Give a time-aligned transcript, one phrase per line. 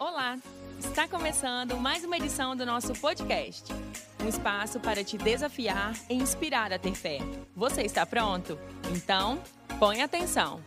[0.00, 0.38] Olá!
[0.78, 3.70] Está começando mais uma edição do nosso podcast.
[4.24, 7.18] Um espaço para te desafiar e inspirar a ter fé.
[7.54, 8.56] Você está pronto?
[8.96, 9.42] Então,
[9.78, 10.64] põe atenção.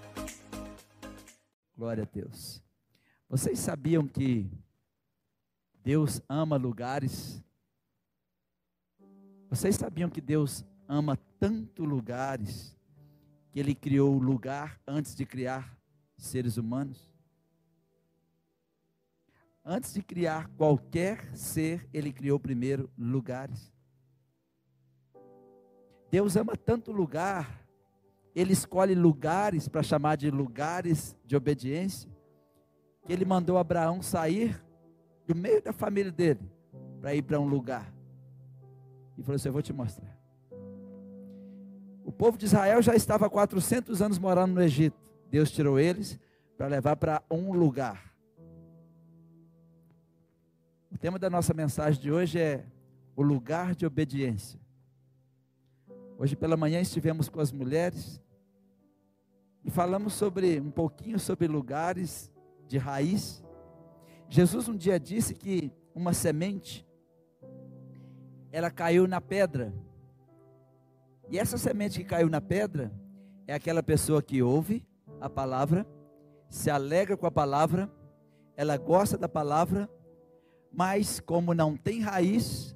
[1.76, 2.62] Glória a Deus.
[3.28, 4.48] Vocês sabiam que
[5.84, 7.44] Deus ama lugares?
[9.50, 12.78] Vocês sabiam que Deus ama tanto lugares
[13.52, 15.76] que Ele criou o lugar antes de criar
[16.16, 17.13] seres humanos?
[19.66, 23.72] Antes de criar qualquer ser, ele criou primeiro lugares.
[26.12, 27.66] Deus ama tanto lugar,
[28.36, 32.10] ele escolhe lugares para chamar de lugares de obediência,
[33.06, 34.62] que ele mandou Abraão sair
[35.26, 36.52] do meio da família dele
[37.00, 37.94] para ir para um lugar.
[39.18, 40.18] E falou assim: Eu vou te mostrar.
[42.04, 45.12] O povo de Israel já estava há 400 anos morando no Egito.
[45.30, 46.20] Deus tirou eles
[46.58, 48.13] para levar para um lugar.
[50.94, 52.64] O tema da nossa mensagem de hoje é
[53.16, 54.60] o lugar de obediência.
[56.20, 58.22] Hoje pela manhã estivemos com as mulheres
[59.66, 62.32] e falamos sobre um pouquinho sobre lugares
[62.68, 63.44] de raiz.
[64.30, 66.88] Jesus um dia disse que uma semente
[68.52, 69.74] ela caiu na pedra.
[71.28, 72.94] E essa semente que caiu na pedra
[73.48, 74.88] é aquela pessoa que ouve
[75.20, 75.88] a palavra,
[76.50, 77.92] se alegra com a palavra,
[78.56, 79.90] ela gosta da palavra,
[80.74, 82.76] mas como não tem raiz,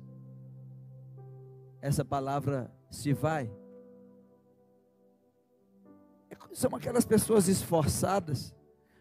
[1.82, 3.52] essa palavra se vai.
[6.30, 8.56] É são aquelas pessoas esforçadas.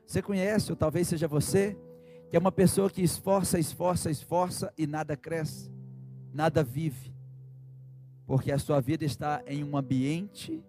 [0.07, 1.77] Você conhece, ou talvez seja você,
[2.31, 5.71] que é uma pessoa que esforça, esforça, esforça e nada cresce,
[6.33, 7.15] nada vive.
[8.27, 10.65] Porque a sua vida está em um ambiente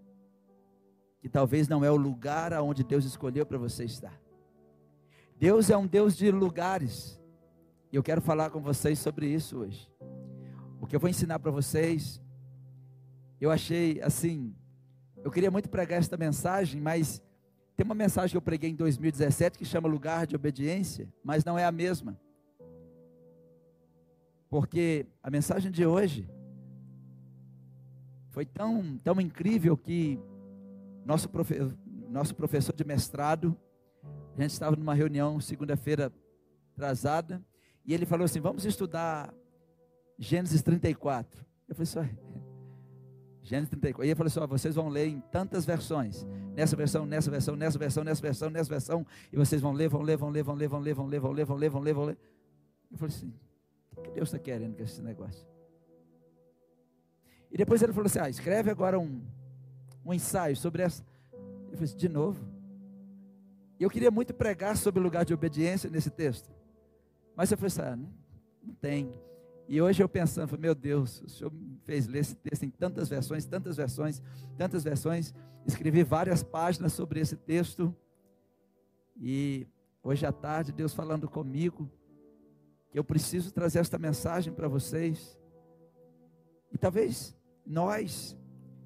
[1.19, 4.19] que talvez não é o lugar aonde Deus escolheu para você estar.
[5.37, 7.19] Deus é um Deus de lugares.
[7.91, 9.89] E eu quero falar com vocês sobre isso hoje.
[10.81, 12.21] O que eu vou ensinar para vocês,
[13.39, 14.53] eu achei assim,
[15.23, 17.21] eu queria muito pregar esta mensagem, mas
[17.75, 21.57] tem uma mensagem que eu preguei em 2017 que chama Lugar de Obediência, mas não
[21.57, 22.19] é a mesma.
[24.49, 26.29] Porque a mensagem de hoje
[28.29, 30.19] foi tão, tão incrível que
[31.05, 31.55] nosso, profe,
[32.09, 33.57] nosso professor de mestrado,
[34.37, 36.11] a gente estava numa reunião segunda-feira
[36.73, 37.43] atrasada,
[37.87, 39.33] e ele falou assim: vamos estudar
[40.19, 41.45] Gênesis 34.
[41.69, 42.01] Eu falei só.
[43.41, 44.03] Gênesis 34.
[44.03, 46.27] E ele falou assim: vocês vão ler em tantas versões.
[46.53, 49.07] Nessa versão, nessa versão, nessa versão, nessa versão, nessa versão.
[49.31, 51.31] E vocês vão ler, vão ler, vão ler, vão ler, vão ler, vão ler, vão
[51.31, 52.17] ler, vão ler, vão ler, vão ler.
[52.91, 53.33] Eu falei assim:
[53.95, 55.47] o que Deus está querendo com esse negócio?
[57.49, 59.21] E depois ele falou assim: ah, escreve agora um,
[60.03, 61.05] um ensaio sobre essa.
[61.31, 62.45] Eu falei assim: de novo.
[63.79, 66.56] E eu queria muito pregar sobre o lugar de obediência nesse texto.
[67.37, 68.11] Mas eu falei assim, ah, não,
[68.63, 69.13] não tem.
[69.67, 73.07] E hoje eu pensando, meu Deus, o Senhor me fez ler esse texto em tantas
[73.07, 74.23] versões, tantas versões,
[74.57, 75.35] tantas versões.
[75.63, 77.95] Escrevi várias páginas sobre esse texto.
[79.15, 79.67] E
[80.01, 81.87] hoje à tarde, Deus falando comigo,
[82.89, 85.37] que eu preciso trazer esta mensagem para vocês.
[86.71, 88.35] E talvez nós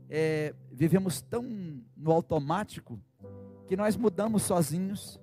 [0.09, 2.99] é, vivemos tão no automático
[3.65, 5.20] que nós mudamos sozinhos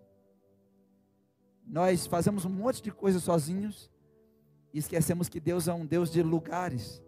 [1.68, 3.90] nós fazemos um monte de coisas sozinhos
[4.72, 7.02] e esquecemos que Deus é um Deus de lugares.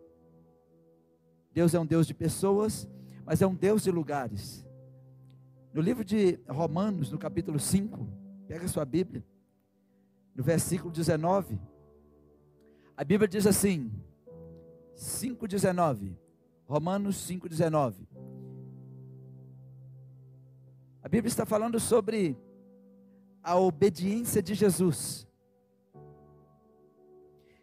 [1.53, 2.89] Deus é um Deus de pessoas,
[3.25, 4.65] mas é um Deus de lugares.
[5.73, 8.07] No livro de Romanos, no capítulo 5,
[8.47, 9.25] pega sua Bíblia,
[10.35, 11.59] no versículo 19,
[12.97, 13.91] a Bíblia diz assim,
[14.95, 16.15] 5,19,
[16.67, 18.07] Romanos 5,19.
[21.03, 22.37] A Bíblia está falando sobre
[23.43, 25.27] a obediência de Jesus.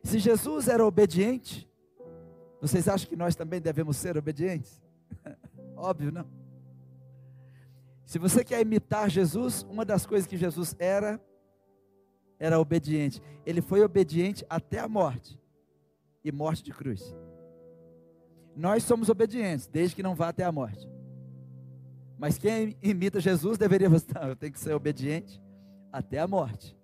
[0.03, 1.69] Se Jesus era obediente,
[2.61, 4.81] vocês acham que nós também devemos ser obedientes?
[5.75, 6.25] Óbvio, não?
[8.05, 11.21] Se você quer imitar Jesus, uma das coisas que Jesus era,
[12.39, 13.21] era obediente.
[13.45, 15.39] Ele foi obediente até a morte
[16.23, 17.13] e morte de cruz.
[18.55, 20.89] Nós somos obedientes, desde que não vá até a morte.
[22.17, 25.39] Mas quem imita Jesus deveria, não, eu tenho que ser obediente
[25.97, 26.77] até a morte.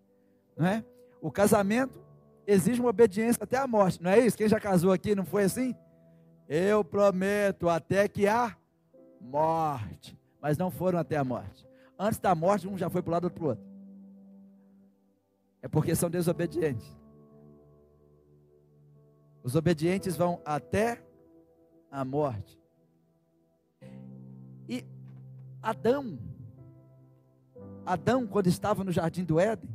[0.57, 0.83] Não é?
[1.21, 2.01] O casamento
[2.45, 4.37] exige uma obediência até a morte, não é isso?
[4.37, 5.75] Quem já casou aqui não foi assim?
[6.49, 8.55] Eu prometo até que a
[9.21, 10.19] morte.
[10.41, 11.65] Mas não foram até a morte.
[11.97, 13.65] Antes da morte, um já foi para o lado, outro para o outro.
[15.61, 16.85] É porque são desobedientes.
[19.41, 21.01] Os obedientes vão até
[21.89, 22.59] a morte.
[24.67, 24.83] E
[25.61, 26.17] Adão
[27.85, 29.69] Adão, quando estava no jardim do Éden,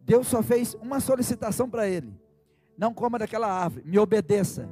[0.00, 2.12] Deus só fez uma solicitação para ele:
[2.76, 4.68] não coma daquela árvore, me obedeça.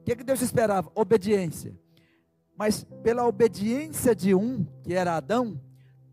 [0.00, 0.90] O que, que Deus esperava?
[0.94, 1.74] Obediência.
[2.56, 5.60] Mas pela obediência de um, que era Adão,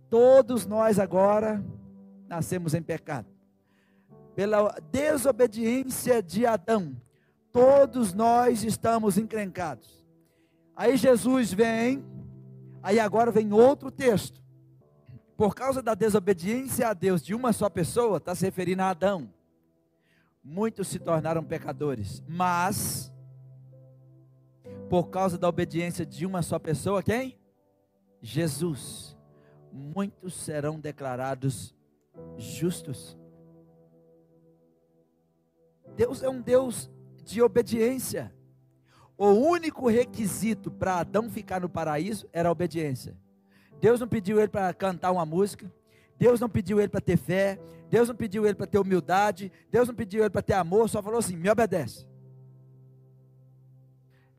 [0.10, 1.64] todos nós agora
[2.28, 3.28] nascemos em pecado.
[4.36, 6.96] Pela desobediência de Adão,
[7.52, 10.04] todos nós estamos encrencados.
[10.76, 12.04] Aí Jesus vem,
[12.82, 14.43] aí agora vem outro texto.
[15.36, 19.34] Por causa da desobediência a Deus de uma só pessoa, está se referindo a Adão.
[20.44, 23.12] Muitos se tornaram pecadores, mas
[24.90, 27.38] por causa da obediência de uma só pessoa, quem?
[28.22, 29.18] Jesus.
[29.72, 31.74] Muitos serão declarados
[32.38, 33.18] justos.
[35.96, 36.92] Deus é um Deus
[37.24, 38.34] de obediência.
[39.18, 43.18] O único requisito para Adão ficar no paraíso era a obediência.
[43.80, 45.72] Deus não pediu ele para cantar uma música,
[46.18, 47.60] Deus não pediu ele para ter fé,
[47.90, 51.02] Deus não pediu ele para ter humildade, Deus não pediu ele para ter amor, só
[51.02, 52.08] falou assim: me obedece.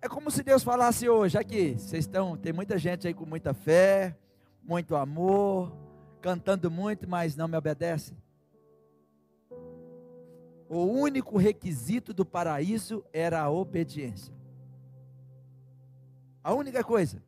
[0.01, 3.55] É como se Deus falasse hoje, aqui, vocês estão, tem muita gente aí com muita
[3.55, 4.15] fé,
[4.63, 5.73] muito amor,
[6.21, 8.15] cantando muito, mas não me obedece.
[10.69, 14.35] O único requisito do paraíso era a obediência.
[16.43, 17.23] A única coisa.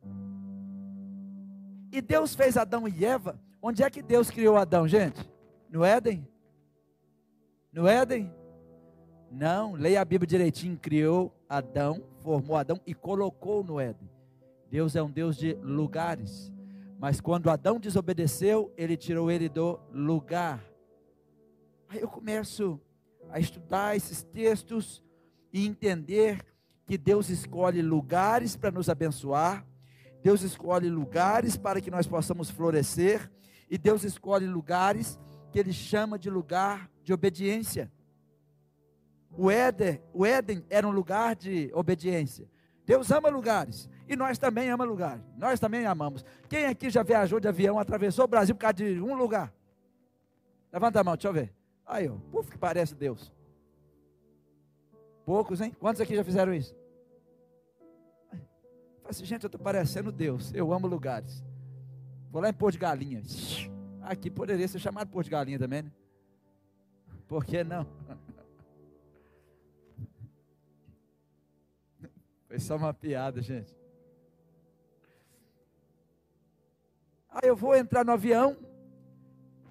[1.91, 3.39] E Deus fez Adão e Eva.
[3.61, 5.29] Onde é que Deus criou Adão, gente?
[5.69, 6.27] No Éden?
[7.71, 8.33] No Éden?
[9.31, 10.77] Não, leia a Bíblia direitinho.
[10.77, 14.09] Criou Adão, formou Adão e colocou no Éden.
[14.69, 16.51] Deus é um Deus de lugares.
[16.99, 20.63] Mas quando Adão desobedeceu, ele tirou ele do lugar.
[21.89, 22.79] Aí eu começo
[23.29, 25.03] a estudar esses textos
[25.53, 26.43] e entender
[26.85, 29.65] que Deus escolhe lugares para nos abençoar,
[30.27, 33.31] Deus escolhe lugares para que nós possamos florescer,
[33.69, 35.17] e Deus escolhe lugares
[35.53, 37.89] que Ele chama de lugar de obediência.
[39.31, 42.45] O Éden, o Éden era um lugar de obediência.
[42.85, 43.89] Deus ama lugares.
[44.05, 45.23] E nós também amamos lugares.
[45.37, 46.25] Nós também amamos.
[46.49, 49.53] Quem aqui já viajou de avião, atravessou o Brasil por causa de um lugar?
[50.73, 51.53] Levanta a mão, deixa eu ver.
[51.85, 53.31] Aí, ó, puf, que parece Deus.
[55.25, 55.73] Poucos, hein?
[55.79, 56.75] Quantos aqui já fizeram isso?
[59.07, 60.53] Fala assim, gente, eu estou parecendo Deus.
[60.53, 61.41] Eu amo lugares.
[62.29, 63.23] Vou lá em Porto de Galinha.
[64.01, 65.91] Aqui poderia ser chamado Porto de Galinha também, né?
[67.25, 67.87] Por que não?
[72.49, 73.73] Foi só uma piada, gente.
[77.29, 78.57] Aí eu vou entrar no avião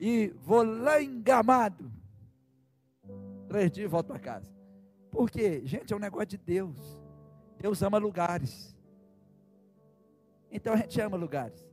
[0.00, 1.92] e vou lá em Gramado.
[3.48, 4.50] Três dias e volto para casa.
[5.10, 5.60] Por quê?
[5.66, 6.98] Gente, é um negócio de Deus.
[7.58, 8.74] Deus ama lugares.
[10.56, 11.68] Então a gente ama lugares.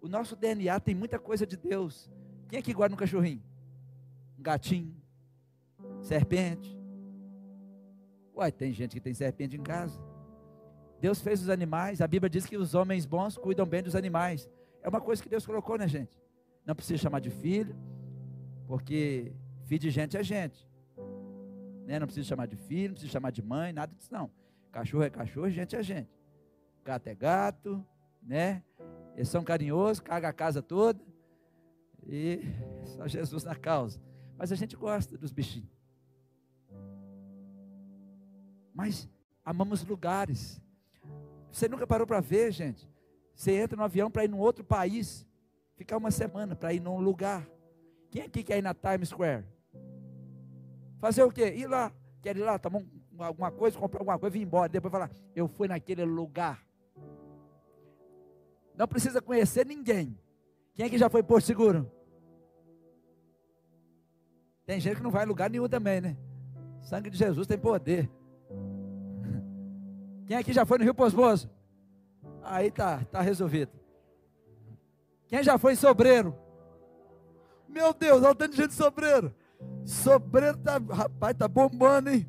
[0.00, 2.08] O nosso DNA tem muita coisa de Deus.
[2.48, 3.42] Quem aqui guarda um cachorrinho?
[4.38, 4.94] Um gatinho?
[6.00, 6.78] Serpente?
[8.32, 10.00] Uai, tem gente que tem serpente em casa.
[11.00, 12.00] Deus fez os animais.
[12.00, 14.48] A Bíblia diz que os homens bons cuidam bem dos animais.
[14.80, 16.16] É uma coisa que Deus colocou, né, gente?
[16.64, 17.74] Não precisa chamar de filho,
[18.68, 19.32] porque
[19.64, 20.68] filho de gente é gente.
[21.84, 21.98] Né?
[21.98, 24.30] Não precisa chamar de filho, não precisa chamar de mãe, nada disso não.
[24.70, 26.10] Cachorro é cachorro, gente é gente.
[26.84, 27.84] Gato é gato,
[28.24, 28.62] né?
[29.14, 31.00] Eles são carinhosos, caga a casa toda.
[32.06, 32.40] E
[32.84, 34.00] só Jesus na causa.
[34.36, 35.70] Mas a gente gosta dos bichinhos.
[38.74, 39.08] Mas
[39.44, 40.60] amamos lugares.
[41.50, 42.90] Você nunca parou para ver, gente?
[43.34, 45.26] Você entra no avião para ir num outro país,
[45.76, 47.46] ficar uma semana para ir num lugar.
[48.10, 49.44] Quem aqui quer ir na Times Square?
[50.98, 51.54] Fazer o quê?
[51.54, 51.92] Ir lá.
[52.22, 52.82] Quer ir lá, tomar
[53.18, 54.68] alguma coisa, comprar alguma coisa, vir embora.
[54.68, 56.64] Depois falar, eu fui naquele lugar.
[58.76, 60.18] Não precisa conhecer ninguém.
[60.74, 61.90] Quem é que já foi Porto Seguro?
[64.66, 66.16] Tem gente que não vai em lugar nenhum também, né?
[66.82, 68.10] Sangue de Jesus tem poder.
[70.26, 71.50] Quem aqui já foi no Rio Posmoso?
[72.42, 73.72] Aí tá, tá resolvido.
[75.26, 76.36] Quem já foi em Sobreiro?
[77.68, 79.34] Meu Deus, olha o tanto de gente de Sobreiro.
[79.84, 82.28] Sobreiro tá, rapaz, tá bombando, hein?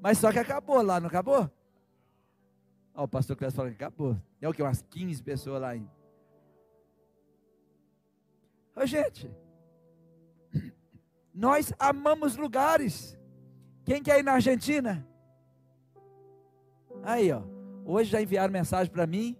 [0.00, 1.50] Mas só que acabou lá, não acabou?
[2.94, 4.16] Ó, o pastor Clécio falou que acabou.
[4.38, 4.62] Tem o que?
[4.62, 5.90] Umas 15 pessoas lá ainda.
[8.76, 9.30] Ô, gente,
[11.34, 13.18] nós amamos lugares.
[13.84, 15.06] Quem quer ir na Argentina?
[17.02, 17.42] Aí, ó.
[17.84, 19.36] Hoje já enviaram mensagem para mim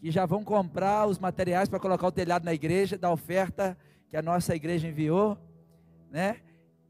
[0.00, 3.76] que já vão comprar os materiais para colocar o telhado na igreja, da oferta
[4.08, 5.38] que a nossa igreja enviou,
[6.10, 6.40] né?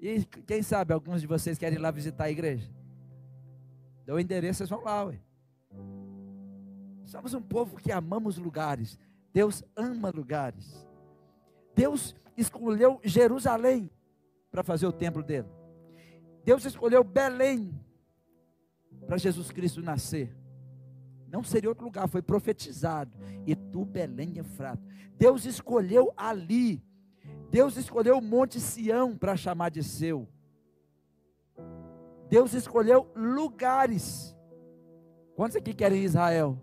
[0.00, 2.70] E quem sabe alguns de vocês querem ir lá visitar a igreja?
[4.04, 5.18] Deu o endereço, vocês vão lá, ué.
[7.04, 8.98] Somos um povo que amamos lugares.
[9.32, 10.86] Deus ama lugares.
[11.74, 13.90] Deus escolheu Jerusalém
[14.50, 15.48] para fazer o templo dele.
[16.44, 17.74] Deus escolheu Belém
[19.06, 20.36] para Jesus Cristo nascer.
[21.28, 23.12] Não seria outro lugar, foi profetizado.
[23.46, 24.82] E tu, Belém Efrata.
[25.18, 26.82] Deus escolheu ali.
[27.50, 30.28] Deus escolheu o Monte Sião para chamar de seu.
[32.28, 34.35] Deus escolheu lugares.
[35.36, 36.58] Quantos aqui querem Israel?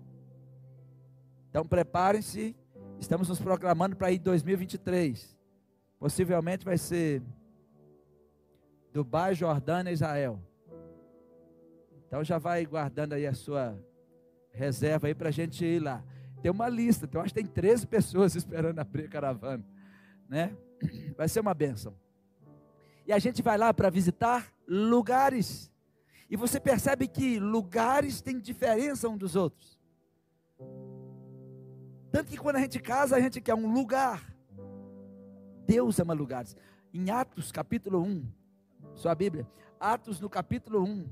[1.47, 2.55] Então preparem-se.
[2.99, 5.37] Estamos nos proclamando para ir 2023.
[5.99, 7.21] Possivelmente vai ser
[8.91, 10.41] Dubai, Jordânia, Israel.
[12.07, 13.77] Então já vai guardando aí a sua
[14.51, 16.03] reserva aí para a gente ir lá.
[16.41, 19.63] Tem uma lista, então acho que tem 13 pessoas esperando abrir a caravana,
[20.27, 20.57] né?
[21.15, 21.95] Vai ser uma bênção.
[23.05, 25.71] E a gente vai lá para visitar lugares.
[26.33, 29.79] E você percebe que lugares têm diferença um dos outros.
[32.11, 34.35] Tanto que quando a gente casa, a gente quer um lugar.
[35.67, 36.55] Deus ama lugares.
[36.91, 38.27] Em Atos capítulo 1,
[38.95, 39.47] sua Bíblia,
[39.79, 41.07] Atos no capítulo 1,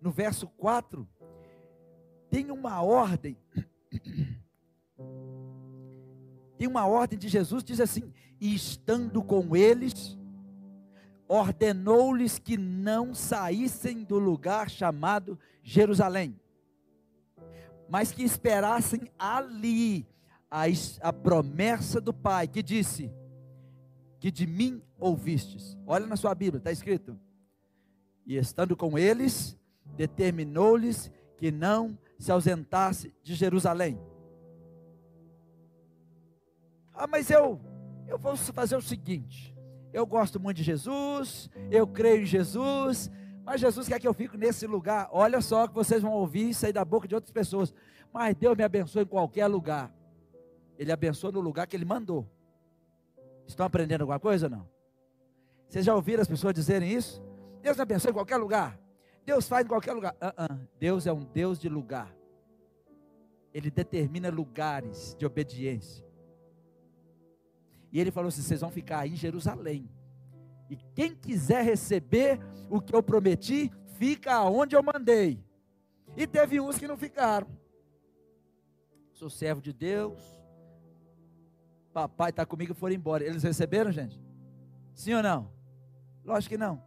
[0.00, 1.08] no verso 4,
[2.28, 3.38] tem uma ordem.
[6.58, 10.18] Tem uma ordem de Jesus, diz assim: e estando com eles,
[11.34, 16.38] ordenou-lhes que não saíssem do lugar chamado Jerusalém,
[17.88, 20.06] mas que esperassem ali
[20.48, 20.64] a,
[21.00, 23.12] a promessa do Pai, que disse:
[24.20, 25.76] que de mim ouvistes.
[25.86, 27.18] Olha na sua Bíblia, está escrito.
[28.24, 29.58] E estando com eles,
[29.96, 34.00] determinou-lhes que não se ausentasse de Jerusalém.
[36.94, 37.60] Ah, mas eu,
[38.06, 39.53] eu vou fazer o seguinte:
[39.94, 43.08] eu gosto muito de Jesus, eu creio em Jesus,
[43.44, 45.08] mas Jesus quer que eu fique nesse lugar.
[45.12, 47.72] Olha só que vocês vão ouvir sair da boca de outras pessoas.
[48.12, 49.94] Mas Deus me abençoa em qualquer lugar.
[50.76, 52.28] Ele abençoa no lugar que Ele mandou.
[53.46, 54.68] Estão aprendendo alguma coisa ou não?
[55.68, 57.22] Vocês já ouviram as pessoas dizerem isso?
[57.62, 58.76] Deus abençoa em qualquer lugar.
[59.24, 60.14] Deus faz em qualquer lugar.
[60.14, 60.68] Uh -uh.
[60.80, 62.12] Deus é um Deus de lugar.
[63.52, 66.04] Ele determina lugares de obediência.
[67.94, 69.88] E ele falou assim: vocês vão ficar aí em Jerusalém.
[70.68, 75.42] E quem quiser receber o que eu prometi, fica onde eu mandei.
[76.16, 77.46] E teve uns que não ficaram.
[79.12, 80.20] Sou servo de Deus.
[81.92, 83.24] Papai está comigo e foram embora.
[83.24, 84.20] Eles receberam, gente?
[84.92, 85.50] Sim ou não?
[86.24, 86.82] Lógico que não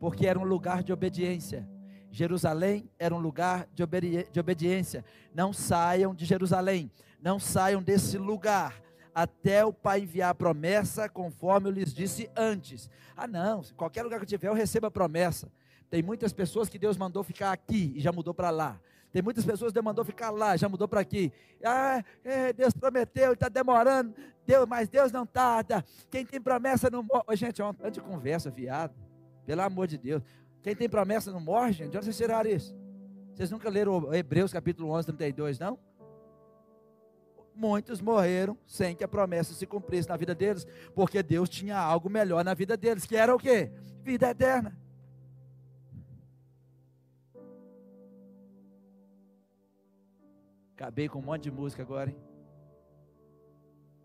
[0.00, 1.68] porque era um lugar de obediência.
[2.10, 5.04] Jerusalém era um lugar de, obedi de obediência.
[5.32, 8.80] Não saiam de Jerusalém, não saiam desse lugar
[9.14, 12.90] até o Pai enviar a promessa, conforme eu lhes disse antes.
[13.16, 15.50] Ah, não, qualquer lugar que eu tiver, eu recebo a promessa.
[15.90, 18.80] Tem muitas pessoas que Deus mandou ficar aqui e já mudou para lá.
[19.12, 21.32] Tem muitas pessoas que Deus mandou ficar lá, já mudou para aqui.
[21.64, 24.14] Ah, é, Deus prometeu, está demorando.
[24.46, 25.84] Deus, mas Deus não tarda.
[26.08, 27.36] Quem tem promessa não morre.
[27.36, 28.94] Gente, ontem de conversa, viado.
[29.44, 30.22] Pelo amor de Deus.
[30.62, 31.90] Quem tem promessa não morre, gente.
[31.90, 32.74] De onde vocês tiraram isso?
[33.34, 35.78] Vocês nunca leram Hebreus capítulo 11, 32, não?
[37.54, 42.08] Muitos morreram sem que a promessa se cumprisse na vida deles, porque Deus tinha algo
[42.08, 43.70] melhor na vida deles, que era o quê?
[44.02, 44.78] Vida eterna.
[50.74, 52.16] Acabei com um monte de música agora, hein?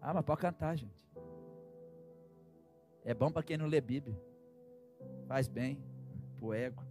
[0.02, 0.94] Ah, mas pode cantar, gente.
[3.06, 4.20] É bom para quem não lê Bíblia.
[5.28, 5.82] Faz bem
[6.38, 6.84] pro ego.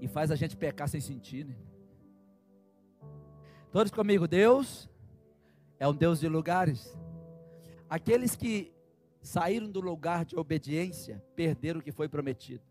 [0.00, 1.54] E faz a gente pecar sem sentir, né?
[3.72, 4.86] Todos comigo, Deus
[5.80, 6.94] é um Deus de lugares.
[7.88, 8.70] Aqueles que
[9.22, 12.62] saíram do lugar de obediência perderam o que foi prometido.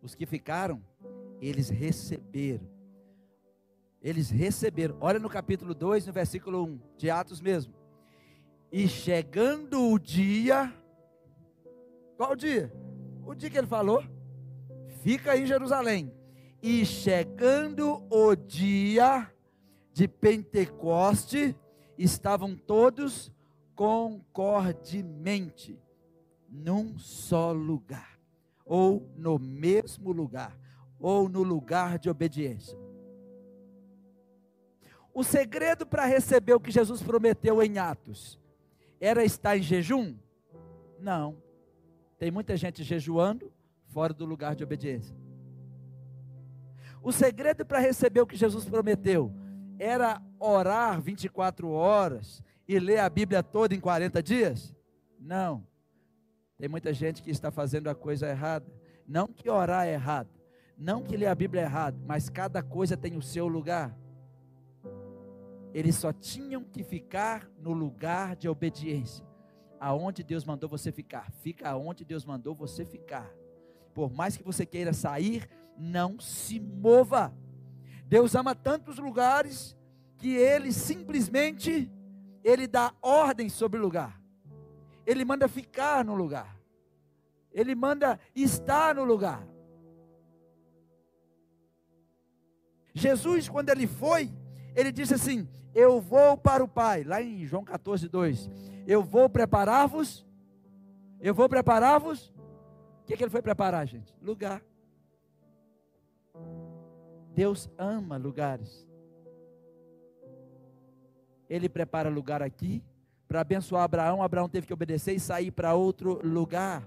[0.00, 0.80] Os que ficaram,
[1.40, 2.68] eles receberam.
[4.00, 4.96] Eles receberam.
[5.00, 7.74] Olha no capítulo 2, no versículo 1, de Atos mesmo.
[8.70, 10.72] E chegando o dia,
[12.16, 12.72] qual o dia?
[13.26, 14.04] O dia que ele falou:
[15.02, 16.14] fica em Jerusalém.
[16.62, 19.28] E chegando o dia
[19.92, 21.56] de Pentecoste,
[21.98, 23.32] estavam todos
[23.74, 25.78] concordemente
[26.48, 28.18] num só lugar,
[28.64, 30.58] ou no mesmo lugar,
[30.98, 32.78] ou no lugar de obediência.
[35.12, 38.38] O segredo para receber o que Jesus prometeu em Atos
[39.00, 40.16] era estar em jejum?
[40.98, 41.36] Não.
[42.18, 43.52] Tem muita gente jejuando
[43.88, 45.16] fora do lugar de obediência.
[47.02, 49.32] O segredo para receber o que Jesus prometeu
[49.80, 54.76] era orar 24 horas e ler a Bíblia toda em 40 dias?
[55.18, 55.66] Não.
[56.58, 58.70] Tem muita gente que está fazendo a coisa errada.
[59.08, 60.28] Não que orar é errado,
[60.76, 63.96] não que ler a Bíblia é errado, mas cada coisa tem o seu lugar.
[65.72, 69.24] eles só tinham que ficar no lugar de obediência.
[69.78, 73.32] Aonde Deus mandou você ficar, fica aonde Deus mandou você ficar.
[73.94, 77.32] Por mais que você queira sair, não se mova.
[78.10, 79.76] Deus ama tantos lugares
[80.18, 81.88] que ele simplesmente
[82.42, 84.20] ele dá ordem sobre o lugar.
[85.06, 86.58] Ele manda ficar no lugar.
[87.52, 89.46] Ele manda estar no lugar.
[92.92, 94.28] Jesus, quando ele foi,
[94.74, 98.50] ele disse assim: Eu vou para o Pai, lá em João 14, 2.
[98.88, 100.26] Eu vou preparar-vos.
[101.20, 102.26] Eu vou preparar-vos.
[103.02, 104.12] O que, que ele foi preparar, gente?
[104.20, 104.60] Lugar.
[107.40, 108.86] Deus ama lugares.
[111.48, 112.84] Ele prepara lugar aqui
[113.26, 114.22] para abençoar Abraão.
[114.22, 116.86] Abraão teve que obedecer e sair para outro lugar.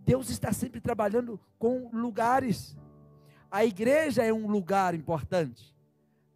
[0.00, 2.76] Deus está sempre trabalhando com lugares.
[3.48, 5.72] A igreja é um lugar importante.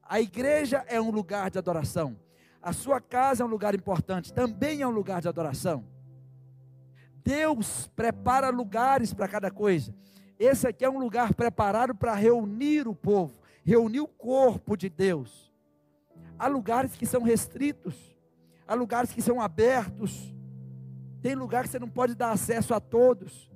[0.04, 2.16] A igreja é um lugar de adoração.
[2.62, 5.84] A sua casa é um lugar importante, também é um lugar de adoração.
[7.24, 9.92] Deus prepara lugares para cada coisa.
[10.44, 15.52] Esse aqui é um lugar preparado para reunir o povo, reunir o corpo de Deus.
[16.36, 17.94] Há lugares que são restritos,
[18.66, 20.34] há lugares que são abertos,
[21.22, 23.48] tem lugar que você não pode dar acesso a todos.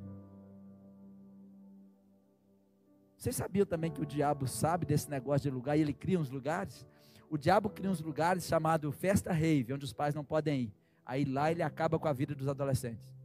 [3.16, 6.30] Vocês sabiam também que o diabo sabe desse negócio de lugar e ele cria uns
[6.30, 6.86] lugares?
[7.28, 10.74] O diabo cria uns lugares chamado festa rave, onde os pais não podem ir.
[11.04, 13.15] Aí lá ele acaba com a vida dos adolescentes.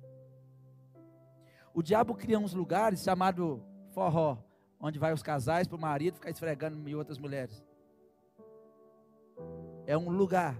[1.74, 4.38] O diabo cria uns lugares chamado forró,
[4.80, 7.64] onde vai os casais para o marido ficar esfregando em outras mulheres.
[9.86, 10.60] É um lugar.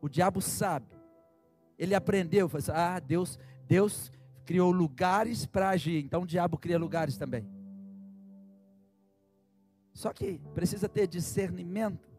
[0.00, 0.86] O diabo sabe.
[1.78, 4.10] Ele aprendeu, falou assim, ah, Deus, Deus
[4.44, 6.04] criou lugares para agir.
[6.04, 7.46] Então o diabo cria lugares também.
[9.92, 12.10] Só que precisa ter discernimento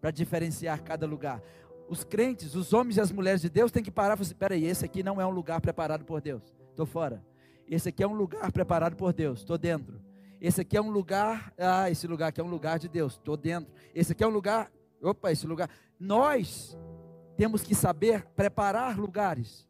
[0.00, 1.42] para diferenciar cada lugar.
[1.88, 4.34] Os crentes, os homens e as mulheres de Deus têm que parar e falar assim:
[4.34, 7.24] peraí, esse aqui não é um lugar preparado por Deus, estou fora.
[7.68, 10.00] Esse aqui é um lugar preparado por Deus, estou dentro.
[10.40, 13.36] Esse aqui é um lugar, ah, esse lugar aqui é um lugar de Deus, estou
[13.36, 13.72] dentro.
[13.94, 14.70] Esse aqui é um lugar,
[15.00, 15.70] opa, esse lugar.
[15.98, 16.76] Nós
[17.36, 19.66] temos que saber preparar lugares.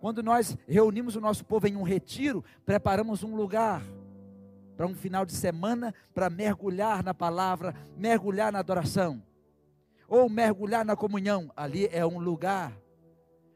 [0.00, 3.82] Quando nós reunimos o nosso povo em um retiro, preparamos um lugar
[4.76, 9.22] para um final de semana para mergulhar na palavra, mergulhar na adoração,
[10.06, 11.50] ou mergulhar na comunhão.
[11.56, 12.76] Ali é um lugar.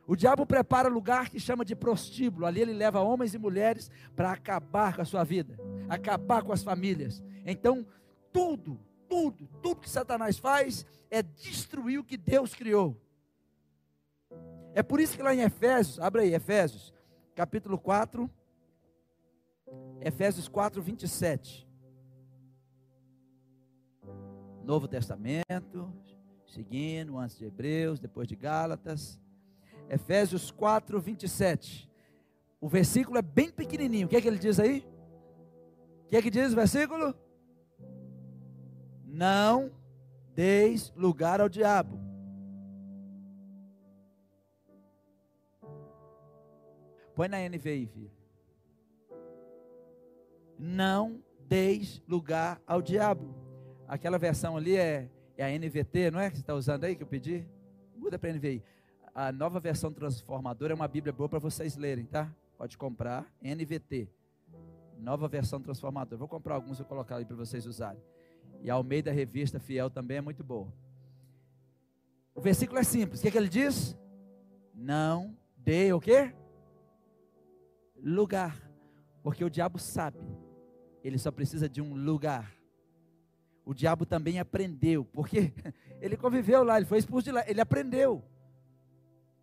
[0.08, 2.46] O diabo prepara lugar que chama de prostíbulo.
[2.46, 5.54] Ali ele leva homens e mulheres para acabar com a sua vida,
[5.86, 7.22] acabar com as famílias.
[7.44, 7.86] Então,
[8.32, 12.98] tudo, tudo, tudo que Satanás faz é destruir o que Deus criou.
[14.72, 16.94] É por isso que lá em Efésios, abre aí, Efésios,
[17.34, 18.30] capítulo 4,
[20.00, 21.68] Efésios 4, 27.
[24.64, 25.92] Novo Testamento,
[26.46, 29.20] seguindo, antes de Hebreus, depois de Gálatas.
[29.88, 31.90] Efésios 4, 27.
[32.60, 34.06] O versículo é bem pequenininho.
[34.06, 34.86] O que é que ele diz aí?
[36.06, 37.14] O que é que diz o versículo?
[39.04, 39.70] Não
[40.34, 41.98] deis lugar ao diabo.
[47.14, 48.18] Põe na NVI, filho
[50.58, 53.34] não deis lugar ao diabo.
[53.86, 56.30] Aquela versão ali é, é a NVT, não é?
[56.30, 57.46] Que você está usando aí que eu pedi?
[57.96, 58.62] Muda para a NVI.
[59.20, 62.32] A nova versão transformadora é uma Bíblia boa para vocês lerem, tá?
[62.56, 64.08] Pode comprar, NVT.
[64.96, 66.16] Nova versão transformadora.
[66.16, 68.00] Vou comprar alguns e colocar aí para vocês usarem.
[68.62, 70.72] E a Almeida Revista Fiel também é muito boa.
[72.32, 73.18] O versículo é simples.
[73.18, 73.98] O que, é que ele diz?
[74.72, 76.32] Não dê o quê?
[78.00, 78.70] Lugar.
[79.20, 80.20] Porque o diabo sabe
[81.02, 82.54] ele só precisa de um lugar.
[83.64, 85.52] O diabo também aprendeu, porque
[86.00, 88.22] ele conviveu lá, ele foi expulso de lá, ele aprendeu.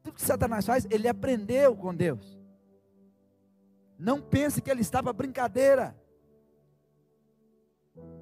[0.05, 2.39] Tudo que Satanás faz, ele aprendeu com Deus.
[3.97, 5.99] Não pense que ele está para brincadeira.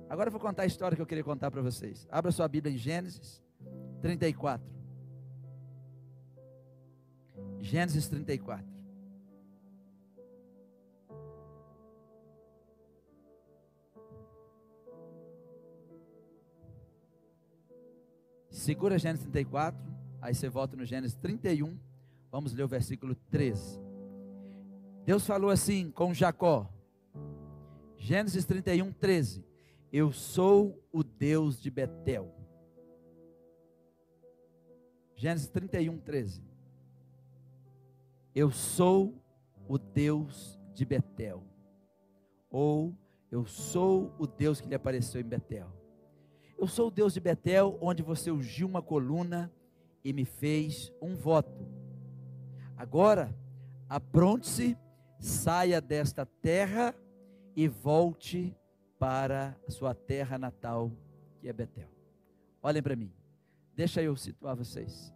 [0.10, 2.08] Agora eu vou contar a história que eu queria contar para vocês.
[2.10, 3.44] Abra sua Bíblia em Gênesis
[4.02, 4.66] 34.
[7.60, 8.66] Gênesis 34.
[18.50, 19.93] Segura Gênesis 34,
[20.24, 21.78] aí você volta no Gênesis 31,
[22.32, 23.78] vamos ler o versículo 13.
[25.06, 26.72] Deus falou assim com Jacó,
[27.98, 29.46] Gênesis 31, 13:
[29.92, 32.34] Eu sou o Deus de Betel.
[35.14, 36.42] Gênesis 31, 13.
[38.34, 39.22] Eu sou
[39.68, 41.44] o Deus de Betel.
[42.50, 42.96] Ou
[43.30, 45.70] eu sou o Deus que lhe apareceu em Betel.
[46.58, 49.52] Eu sou o Deus de Betel, onde você ungiu uma coluna
[50.04, 51.68] e me fez um voto.
[52.76, 53.34] Agora,
[53.88, 54.78] apronte-se,
[55.20, 56.94] saia desta terra
[57.56, 58.56] e volte
[59.00, 60.92] para sua terra natal,
[61.40, 61.90] que é Betel.
[62.62, 63.12] Olhem para mim,
[63.76, 65.14] deixa eu situar vocês.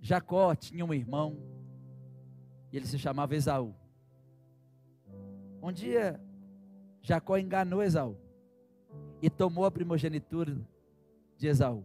[0.00, 1.36] Jacó tinha um irmão,
[2.72, 3.74] e ele se chamava Esaú.
[5.62, 6.20] Um dia,
[7.02, 8.16] Jacó enganou Esaú
[9.20, 10.56] e tomou a primogenitura
[11.36, 11.84] de Esaú.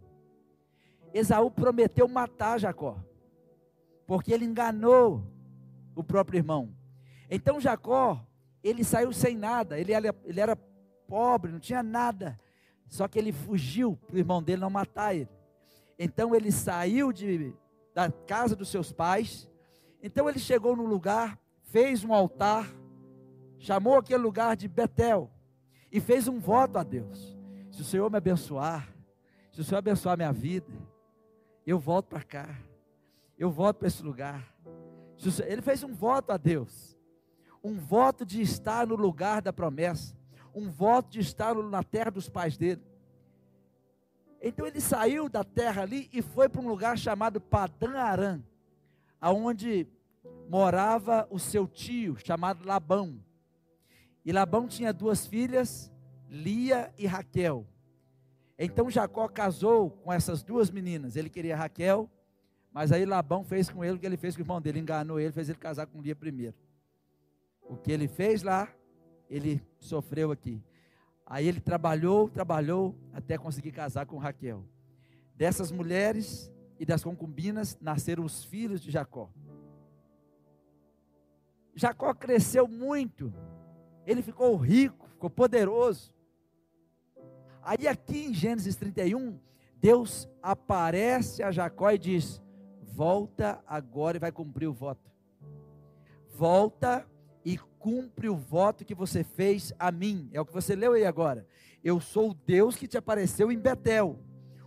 [1.14, 2.98] Esaú prometeu matar Jacó,
[4.08, 5.24] porque ele enganou
[5.96, 6.74] o próprio irmão.
[7.30, 8.26] Então Jacó,
[8.64, 10.56] ele saiu sem nada, ele era, ele era
[11.08, 12.40] pobre, não tinha nada.
[12.90, 15.30] Só que ele fugiu para o irmão dele não matar ele.
[15.98, 17.54] Então ele saiu de,
[17.94, 19.48] da casa dos seus pais.
[20.02, 22.68] Então ele chegou no lugar, fez um altar,
[23.58, 25.30] chamou aquele lugar de Betel
[25.92, 27.38] e fez um voto a Deus.
[27.72, 28.94] Se o Senhor me abençoar,
[29.52, 30.72] se o Senhor abençoar minha vida,
[31.72, 32.50] eu volto para cá.
[33.38, 34.54] Eu volto para esse lugar.
[35.46, 36.98] Ele fez um voto a Deus.
[37.64, 40.16] Um voto de estar no lugar da promessa.
[40.54, 42.82] Um voto de estar na terra dos pais dele.
[44.42, 48.44] Então ele saiu da terra ali e foi para um lugar chamado Padã Aram,
[49.22, 49.88] aonde
[50.50, 53.24] morava o seu tio, chamado Labão.
[54.26, 55.90] E Labão tinha duas filhas,
[56.30, 57.66] Lia e Raquel.
[58.66, 61.16] Então Jacó casou com essas duas meninas.
[61.16, 62.10] Ele queria Raquel,
[62.72, 65.20] mas aí Labão fez com ele o que ele fez com o irmão dele, enganou
[65.20, 66.56] ele, fez ele casar com Lia primeiro.
[67.62, 68.74] O que ele fez lá,
[69.30, 70.64] ele sofreu aqui.
[71.26, 74.64] Aí ele trabalhou, trabalhou até conseguir casar com Raquel.
[75.36, 79.30] Dessas mulheres e das concubinas nasceram os filhos de Jacó.
[81.76, 83.34] Jacó cresceu muito,
[84.06, 86.14] ele ficou rico, ficou poderoso.
[87.66, 89.40] Aí aqui em Gênesis 31,
[89.78, 92.42] Deus aparece a Jacó e diz:
[92.82, 95.10] Volta agora e vai cumprir o voto.
[96.36, 97.08] Volta
[97.46, 100.30] e cumpre o voto que você fez a mim.
[100.34, 101.48] É o que você leu aí agora.
[101.84, 104.20] Eu sou o Deus que te apareceu em Betel,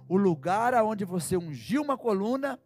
[0.09, 2.59] o lugar aonde você ungiu uma coluna,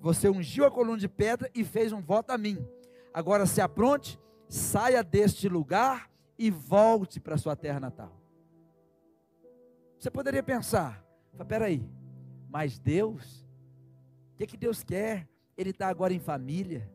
[0.00, 2.66] você ungiu a coluna de pedra e fez um voto a mim.
[3.12, 8.25] Agora se apronte, saia deste lugar e volte para sua terra natal.
[9.98, 11.04] Você poderia pensar,
[11.48, 11.82] peraí,
[12.48, 13.46] mas Deus,
[14.34, 15.28] o que, que Deus quer?
[15.56, 16.90] Ele está agora em família,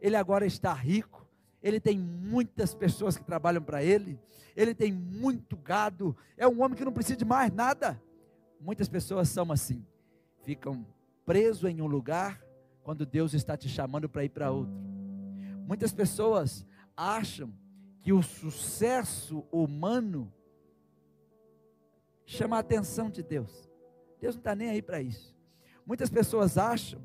[0.00, 1.26] ele agora está rico,
[1.62, 4.18] ele tem muitas pessoas que trabalham para ele,
[4.54, 8.00] ele tem muito gado, é um homem que não precisa de mais nada.
[8.60, 9.84] Muitas pessoas são assim,
[10.42, 10.86] ficam
[11.26, 12.42] presos em um lugar
[12.82, 14.72] quando Deus está te chamando para ir para outro.
[15.66, 16.64] Muitas pessoas
[16.96, 17.52] acham
[18.00, 20.32] que o sucesso humano
[22.26, 23.70] chama a atenção de Deus.
[24.20, 25.34] Deus não está nem aí para isso.
[25.86, 27.00] Muitas pessoas acham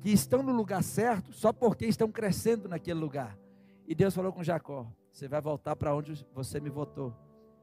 [0.00, 3.38] que estão no lugar certo só porque estão crescendo naquele lugar.
[3.86, 7.14] E Deus falou com Jacó: Você vai voltar para onde você me votou.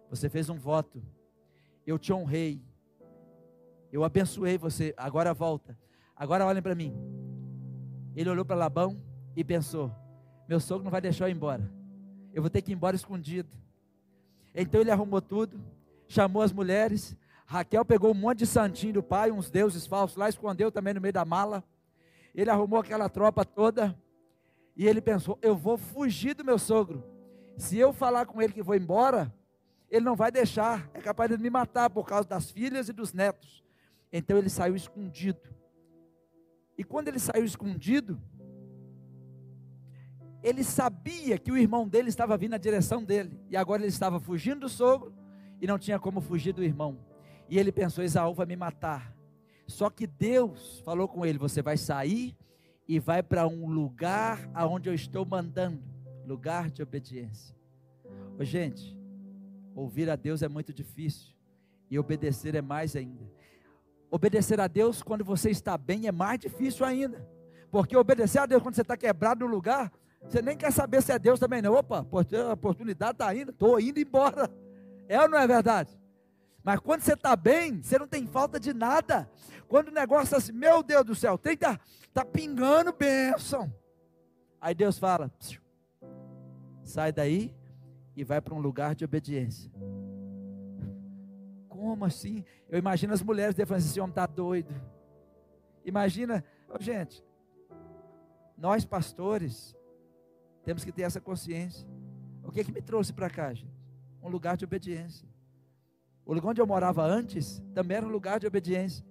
[0.09, 1.03] Você fez um voto.
[1.85, 2.63] Eu te honrei.
[3.91, 4.93] Eu abençoei você.
[4.95, 5.77] Agora volta.
[6.15, 6.95] Agora olhem para mim.
[8.15, 9.01] Ele olhou para Labão
[9.35, 9.93] e pensou:
[10.47, 11.69] Meu sogro não vai deixar eu ir embora.
[12.33, 13.49] Eu vou ter que ir embora escondido.
[14.55, 15.59] Então ele arrumou tudo
[16.13, 17.15] chamou as mulheres.
[17.45, 21.01] Raquel pegou um monte de santinho do pai, uns deuses falsos lá, escondeu também no
[21.01, 21.63] meio da mala.
[22.33, 23.97] Ele arrumou aquela tropa toda.
[24.75, 27.03] E ele pensou: eu vou fugir do meu sogro.
[27.57, 29.33] Se eu falar com ele que vou embora,
[29.89, 30.89] ele não vai deixar.
[30.93, 33.63] É capaz de me matar por causa das filhas e dos netos.
[34.11, 35.41] Então ele saiu escondido.
[36.77, 38.19] E quando ele saiu escondido,
[40.41, 43.39] ele sabia que o irmão dele estava vindo na direção dele.
[43.49, 45.22] E agora ele estava fugindo do sogro
[45.63, 46.97] e não tinha como fugir do irmão.
[47.47, 49.15] E ele pensou: Esaú vai me matar.
[49.65, 52.35] Só que Deus falou com ele: Você vai sair
[52.85, 55.81] e vai para um lugar aonde eu estou mandando
[56.27, 57.55] lugar de obediência.
[58.37, 58.99] Ô, gente,
[59.73, 61.33] ouvir a Deus é muito difícil
[61.89, 63.23] e obedecer é mais ainda.
[64.11, 67.25] Obedecer a Deus quando você está bem é mais difícil ainda,
[67.71, 69.93] porque obedecer a Deus quando você está quebrado no lugar,
[70.27, 71.73] você nem quer saber se é Deus também não.
[71.73, 74.51] Opa, a oportunidade está indo, estou indo embora.
[75.07, 75.97] É ou não é verdade?
[76.63, 79.29] Mas quando você está bem, você não tem falta de nada.
[79.67, 81.79] Quando o negócio está assim, meu Deus do céu, tem tá,
[82.13, 83.73] tá pingando bênção.
[84.61, 85.31] Aí Deus fala:
[86.83, 87.53] sai daí
[88.15, 89.69] e vai para um lugar de obediência.
[91.67, 92.45] Como assim?
[92.69, 94.73] Eu imagino as mulheres falando assim: esse homem está doido.
[95.83, 97.21] Imagina, oh, gente,
[98.57, 99.75] nós pastores
[100.63, 101.85] temos que ter essa consciência.
[102.41, 103.72] O que, é que me trouxe para cá, gente?
[104.23, 105.27] Um lugar de obediência.
[106.25, 109.05] O lugar onde eu morava antes também era um lugar de obediência.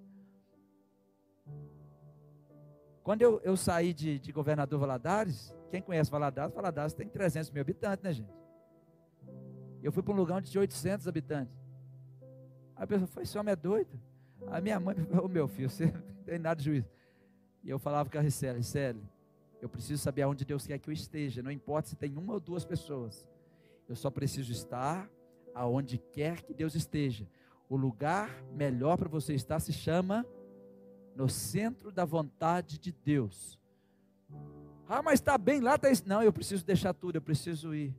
[3.03, 7.61] Quando eu, eu saí de, de governador Valadares, quem conhece Valadares, Valadares tem 300 mil
[7.61, 8.33] habitantes, né, gente?
[9.83, 11.55] Eu fui para um lugar onde tinha 800 habitantes.
[12.77, 14.01] Aí a pessoa foi, esse homem é doido.
[14.47, 16.89] A minha mãe falou, meu filho, você não tem nada de juízo.
[17.65, 19.03] E eu falava com a Ricele, Ricele,
[19.61, 21.43] eu preciso saber aonde Deus quer que eu esteja.
[21.43, 23.27] Não importa se tem uma ou duas pessoas.
[23.93, 25.07] Eu só preciso estar
[25.55, 27.29] aonde quer que Deus esteja.
[27.69, 30.25] O lugar melhor para você estar se chama
[31.15, 33.61] no centro da vontade de Deus.
[34.89, 37.95] Ah, mas está bem lá, tá não, eu preciso deixar tudo, eu preciso ir.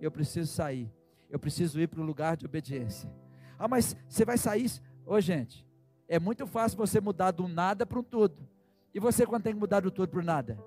[0.00, 0.90] Eu preciso sair.
[1.28, 3.12] Eu preciso ir para o lugar de obediência.
[3.58, 4.70] Ah, mas você vai sair?
[5.04, 5.66] Ô, gente,
[6.08, 8.48] é muito fácil você mudar do nada para um tudo.
[8.94, 10.58] E você quando tem que mudar do tudo para o nada?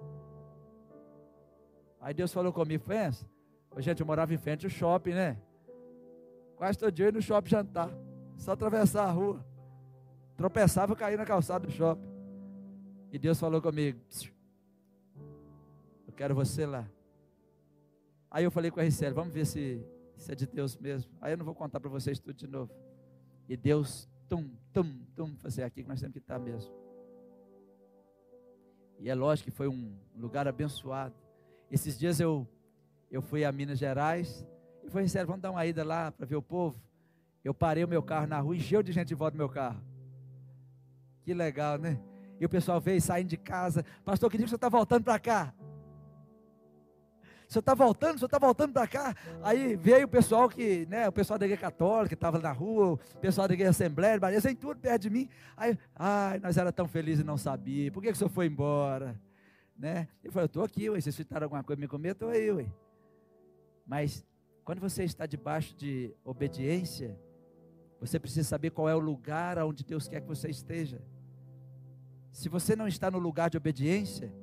[2.00, 2.84] Aí Deus falou comigo?
[2.84, 3.31] Ô,
[3.80, 5.38] gente, eu morava em frente ao shopping, né?
[6.56, 7.90] Quase todo dia eu ia no shopping jantar.
[8.38, 9.46] Só atravessar a rua.
[10.36, 12.10] Tropeçava e caía na calçada do shopping.
[13.12, 14.00] E Deus falou comigo:
[16.08, 16.88] Eu quero você lá.
[18.30, 19.86] Aí eu falei com a Ricele: Vamos ver se,
[20.18, 21.12] se é de Deus mesmo.
[21.22, 22.72] Aí eu não vou contar para vocês tudo de novo.
[23.48, 26.74] E Deus, tum, tum, tum, fazer aqui que nós temos que estar mesmo.
[29.00, 31.16] E é lógico que foi um lugar abençoado.
[31.70, 32.48] Esses dias eu,
[33.12, 34.47] eu fui a Minas Gerais
[34.84, 36.82] e falei, sério, vamos dar uma ida lá para ver o povo.
[37.43, 39.82] Eu parei o meu carro na rua, encheu de gente de volta do meu carro.
[41.24, 42.00] Que legal, né?
[42.39, 43.86] E o pessoal veio saindo de casa.
[44.04, 45.54] Pastor, que dia que você está voltando para cá?
[47.47, 49.13] O senhor está voltando, o senhor está voltando para cá.
[49.43, 53.19] Aí veio o pessoal que, né, o pessoal da igreja católica estava na rua, o
[53.19, 55.28] pessoal da igreja Assembleia, eles vem tudo perto de mim.
[55.58, 57.91] Aí, ai, nós era tão felizes e não sabia.
[57.91, 59.19] Por que, que o senhor foi embora?
[59.78, 60.08] Né?
[60.24, 62.67] Eu falei, eu estou aqui, ué, vocês citaram alguma coisa me comer, estou aí, ué.
[63.91, 64.25] Mas
[64.63, 67.19] quando você está debaixo de obediência,
[67.99, 71.01] você precisa saber qual é o lugar onde Deus quer que você esteja.
[72.32, 74.34] Se você não está no lugar de obediência,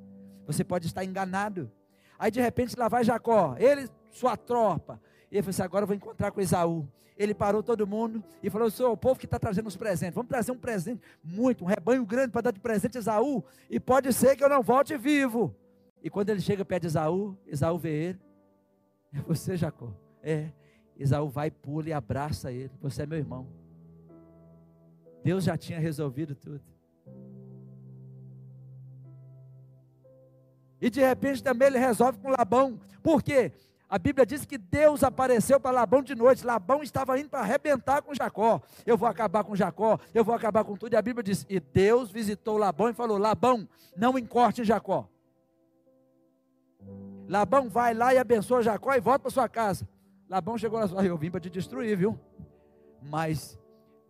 [0.45, 1.71] você pode estar enganado.
[2.19, 5.01] Aí de repente lá vai Jacó, ele, sua tropa.
[5.31, 6.87] E ele falou assim: agora eu vou encontrar com Esaú.
[7.17, 10.29] Ele parou todo mundo e falou: Senhor, o povo que está trazendo os presentes, vamos
[10.29, 13.43] trazer um presente muito, um rebanho grande para dar de presente a Esaú.
[13.67, 15.55] E pode ser que eu não volte vivo.
[16.03, 18.28] E quando ele chega perto de Esaú, Esaú vê ele.
[19.13, 19.91] É você, Jacó.
[20.21, 20.51] É.
[20.97, 22.71] Esaú vai, pula e abraça ele.
[22.81, 23.47] Você é meu irmão.
[25.23, 26.61] Deus já tinha resolvido tudo.
[30.81, 32.79] E de repente também ele resolve com Labão.
[33.03, 33.51] Por quê?
[33.89, 36.45] A Bíblia diz que Deus apareceu para Labão de noite.
[36.45, 38.61] Labão estava indo para arrebentar com Jacó.
[38.85, 40.93] Eu vou acabar com Jacó, eu vou acabar com tudo.
[40.93, 43.67] E a Bíblia diz: E Deus visitou Labão e falou: Labão,
[43.97, 45.09] não encorte Jacó.
[47.29, 49.87] Labão vai lá e abençoa Jacó e volta para sua casa.
[50.27, 52.19] Labão chegou lá e falou: Eu vim para te destruir, viu?
[53.03, 53.57] Mas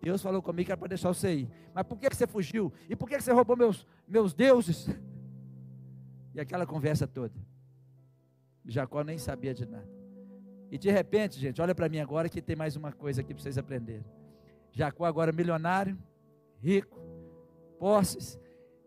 [0.02, 1.50] Deus falou comigo que era para deixar você ir.
[1.74, 2.72] Mas por que você fugiu?
[2.88, 4.88] E por que você roubou meus, meus deuses?
[6.34, 7.34] E aquela conversa toda.
[8.66, 9.90] Jacó nem sabia de nada.
[10.72, 13.44] E de repente, gente, olha para mim agora que tem mais uma coisa aqui para
[13.44, 14.06] vocês aprenderem.
[14.72, 15.98] Jacó agora milionário,
[16.62, 17.02] rico,
[17.78, 18.40] posses,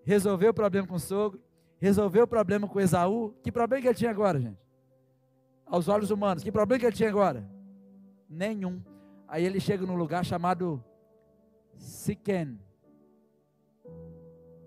[0.04, 1.41] resolveu o problema com o sogro,
[1.82, 3.34] resolveu o problema com Esaú.
[3.42, 4.62] Que problema que ele tinha agora, gente?
[5.72, 6.42] aos olhos humanos.
[6.42, 7.48] Que problema que ele tinha agora?
[8.28, 8.82] Nenhum.
[9.26, 10.84] Aí ele chega num lugar chamado
[11.78, 12.60] Siquém.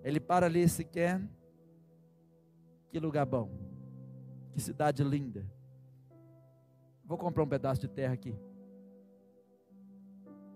[0.03, 1.29] Ele para ali, Siquém.
[2.89, 3.51] Que lugar bom.
[4.51, 5.45] Que cidade linda.
[7.05, 8.35] Vou comprar um pedaço de terra aqui.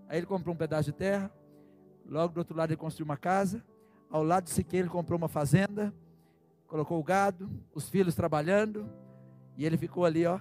[0.08, 1.32] Aí ele comprou um pedaço de terra.
[2.04, 3.64] Logo do outro lado ele construiu uma casa.
[4.10, 5.94] Ao lado de Siquém ele comprou uma fazenda.
[6.70, 8.88] Colocou o gado, os filhos trabalhando
[9.56, 10.38] e ele ficou ali, ó.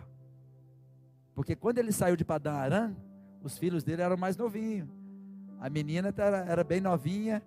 [1.33, 2.95] Porque quando ele saiu de Padã Aram,
[3.41, 4.87] os filhos dele eram mais novinhos.
[5.59, 7.41] A menina era, era bem novinha.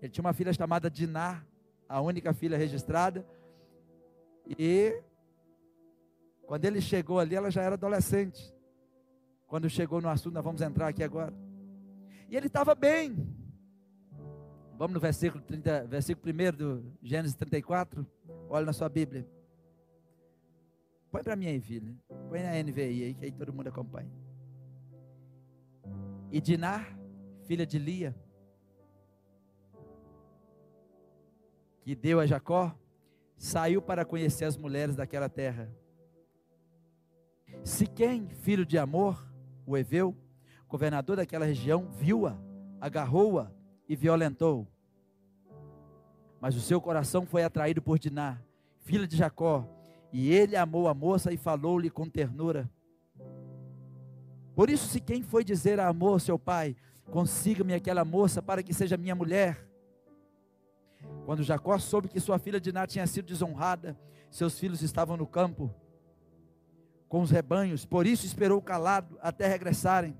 [0.00, 1.44] Ele tinha uma filha chamada Diná,
[1.86, 3.26] a única filha registrada.
[4.58, 5.02] E
[6.46, 8.50] quando ele chegou ali, ela já era adolescente.
[9.46, 11.34] Quando chegou no assunto, nós vamos entrar aqui agora.
[12.26, 13.36] E ele estava bem.
[14.78, 18.06] Vamos no versículo, 30, versículo 1 do Gênesis 34.
[18.48, 19.28] Olha na sua Bíblia.
[21.10, 21.98] Põe para mim aí, filho.
[22.28, 24.08] Põe na NVI aí, que aí todo mundo acompanha.
[26.30, 26.96] E Dinar,
[27.44, 28.14] filha de Lia,
[31.82, 32.72] que deu a Jacó,
[33.36, 35.68] saiu para conhecer as mulheres daquela terra.
[37.64, 39.28] Siquém, filho de Amor,
[39.66, 40.16] o Eveu,
[40.68, 42.38] governador daquela região, viu-a,
[42.80, 43.57] agarrou-a
[43.88, 44.66] e violentou.
[46.40, 48.38] Mas o seu coração foi atraído por Diná,
[48.80, 49.66] filha de Jacó,
[50.12, 52.70] e ele amou a moça e falou-lhe com ternura.
[54.54, 56.76] Por isso, se quem foi dizer a Amor, seu pai,
[57.10, 59.64] consiga-me aquela moça para que seja minha mulher.
[61.24, 63.96] Quando Jacó soube que sua filha Diná tinha sido desonrada,
[64.30, 65.72] seus filhos estavam no campo
[67.08, 70.16] com os rebanhos, por isso esperou calado até regressarem.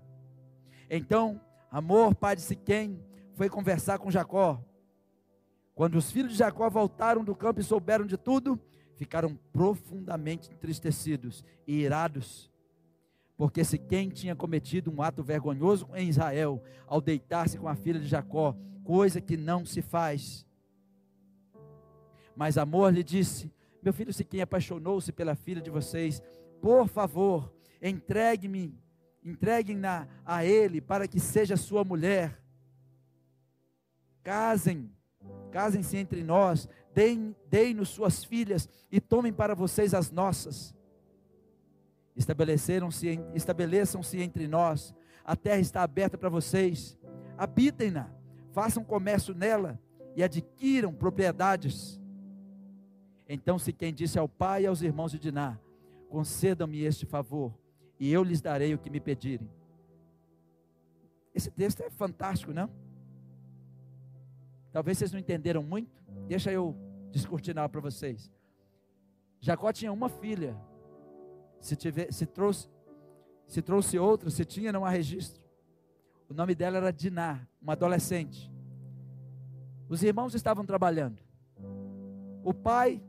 [0.88, 2.98] Então, Amor, pai de Siquém,
[3.38, 4.60] foi conversar com Jacó.
[5.72, 8.60] Quando os filhos de Jacó voltaram do campo e souberam de tudo,
[8.96, 12.50] ficaram profundamente entristecidos e irados,
[13.36, 18.08] porque Siquém tinha cometido um ato vergonhoso em Israel ao deitar-se com a filha de
[18.08, 20.44] Jacó, coisa que não se faz.
[22.34, 26.20] Mas Amor lhe disse: Meu filho Siquém apaixonou-se pela filha de vocês
[26.60, 28.76] por favor, entregue-me,
[29.24, 32.47] entreguem-na a ele para que seja sua mulher.
[34.28, 34.90] Casem,
[35.50, 36.68] casem-se entre nós,
[37.48, 40.74] deem-nos suas filhas e tomem para vocês as nossas.
[42.14, 46.98] Estabeleceram-se, estabeleçam-se entre nós, a terra está aberta para vocês,
[47.38, 48.10] habitem-na,
[48.52, 49.80] façam comércio nela
[50.14, 51.98] e adquiram propriedades.
[53.26, 55.58] Então se quem disse ao pai e aos irmãos de Diná,
[56.10, 57.58] concedam-me este favor,
[57.98, 59.50] e eu lhes darei o que me pedirem.
[61.34, 62.68] Esse texto é fantástico, não?
[64.72, 66.02] Talvez vocês não entenderam muito.
[66.26, 66.76] Deixa eu
[67.10, 68.30] descortinar para vocês.
[69.40, 70.56] Jacó tinha uma filha.
[71.60, 72.68] Se, tiver, se, trouxe,
[73.46, 75.42] se trouxe outra, se tinha, não há registro.
[76.28, 78.52] O nome dela era Diná, uma adolescente.
[79.88, 81.18] Os irmãos estavam trabalhando.
[82.44, 83.02] O pai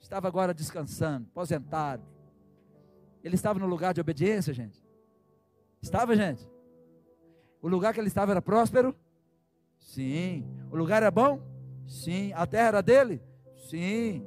[0.00, 2.02] estava agora descansando, aposentado.
[3.22, 4.82] Ele estava no lugar de obediência, gente?
[5.80, 6.48] Estava, gente?
[7.60, 8.94] O lugar que ele estava era próspero?
[9.84, 10.44] Sim.
[10.72, 11.40] O lugar era bom?
[11.86, 12.32] Sim.
[12.32, 13.22] A terra era dele?
[13.68, 14.26] Sim.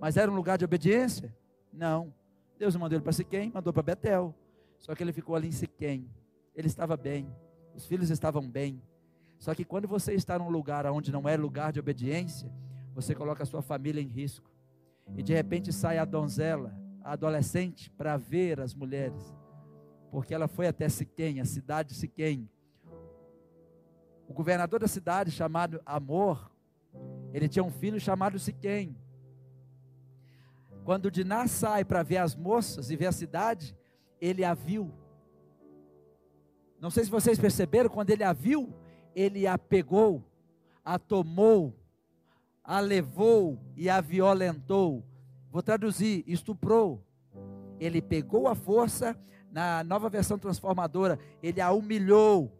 [0.00, 1.34] Mas era um lugar de obediência?
[1.72, 2.12] Não.
[2.58, 4.34] Deus mandou ele para Siquém, mandou para Betel.
[4.76, 6.10] Só que ele ficou ali em Siquém.
[6.54, 7.32] Ele estava bem.
[7.74, 8.82] Os filhos estavam bem.
[9.38, 12.50] Só que quando você está num lugar onde não é lugar de obediência,
[12.92, 14.50] você coloca a sua família em risco.
[15.16, 19.34] E de repente sai a donzela, a adolescente, para ver as mulheres.
[20.10, 22.48] Porque ela foi até Siquém, a cidade de Siquém.
[24.28, 26.50] O governador da cidade, chamado Amor,
[27.32, 28.94] ele tinha um filho chamado Siquém.
[30.84, 33.76] Quando Diná sai para ver as moças e ver a cidade,
[34.20, 34.92] ele a viu.
[36.80, 38.72] Não sei se vocês perceberam, quando ele a viu,
[39.14, 40.24] ele a pegou,
[40.84, 41.74] a tomou,
[42.62, 45.04] a levou e a violentou.
[45.50, 47.02] Vou traduzir: estuprou.
[47.80, 49.16] Ele pegou a força,
[49.50, 52.57] na nova versão transformadora, ele a humilhou.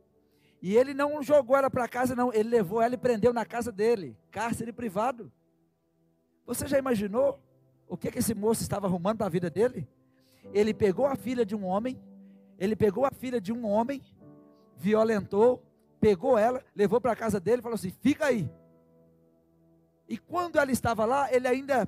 [0.60, 3.70] E ele não jogou ela para casa, não, ele levou ela e prendeu na casa
[3.70, 5.30] dele cárcere privado.
[6.46, 7.40] Você já imaginou
[7.86, 9.88] o que, que esse moço estava arrumando para a vida dele?
[10.52, 12.00] Ele pegou a filha de um homem,
[12.58, 14.02] ele pegou a filha de um homem,
[14.76, 15.62] violentou,
[16.00, 18.50] pegou ela, levou para a casa dele e falou assim: fica aí,
[20.08, 21.86] e quando ela estava lá, ele ainda,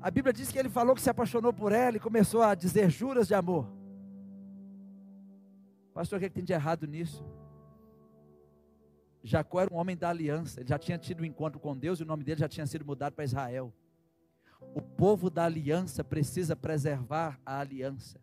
[0.00, 2.90] a Bíblia diz que ele falou que se apaixonou por ela e começou a dizer
[2.90, 3.68] juras de amor.
[5.94, 7.24] Pastor, o que, é que tem de errado nisso?
[9.22, 12.02] Jacó era um homem da aliança, ele já tinha tido um encontro com Deus e
[12.02, 13.72] o nome dele já tinha sido mudado para Israel.
[14.74, 18.20] O povo da aliança precisa preservar a aliança.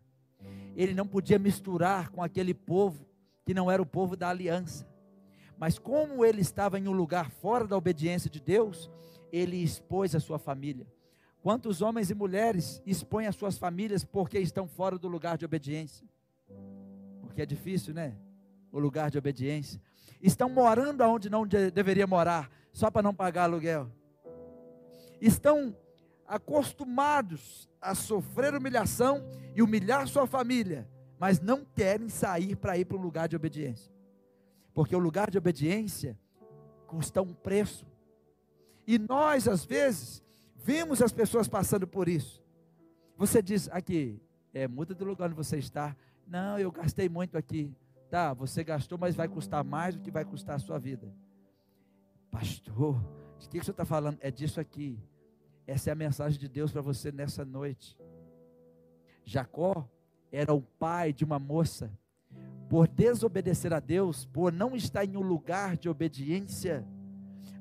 [0.74, 3.06] Ele não podia misturar com aquele povo
[3.44, 4.86] que não era o povo da aliança.
[5.58, 8.90] Mas como ele estava em um lugar fora da obediência de Deus,
[9.32, 10.86] ele expôs a sua família.
[11.42, 16.06] Quantos homens e mulheres expõem as suas famílias porque estão fora do lugar de obediência?
[17.22, 18.16] Porque é difícil, né?
[18.72, 19.80] O lugar de obediência.
[20.22, 23.90] Estão morando onde não de, deveria morar, só para não pagar aluguel.
[25.20, 25.76] Estão
[26.26, 32.96] acostumados a sofrer humilhação e humilhar sua família, mas não querem sair para ir para
[32.96, 33.92] um lugar de obediência.
[34.72, 36.18] Porque o lugar de obediência
[36.86, 37.86] custa um preço.
[38.86, 40.22] E nós, às vezes,
[40.56, 42.42] vemos as pessoas passando por isso.
[43.16, 44.20] Você diz aqui,
[44.52, 45.96] é, muda do lugar onde você está.
[46.26, 47.74] Não, eu gastei muito aqui.
[48.10, 51.14] Tá, você gastou, mas vai custar mais do que vai custar a sua vida.
[52.28, 53.00] Pastor,
[53.38, 54.18] de que, que você está falando?
[54.20, 54.98] É disso aqui.
[55.64, 57.96] Essa é a mensagem de Deus para você nessa noite.
[59.24, 59.88] Jacó
[60.32, 61.88] era o pai de uma moça.
[62.68, 66.84] Por desobedecer a Deus, por não estar em um lugar de obediência,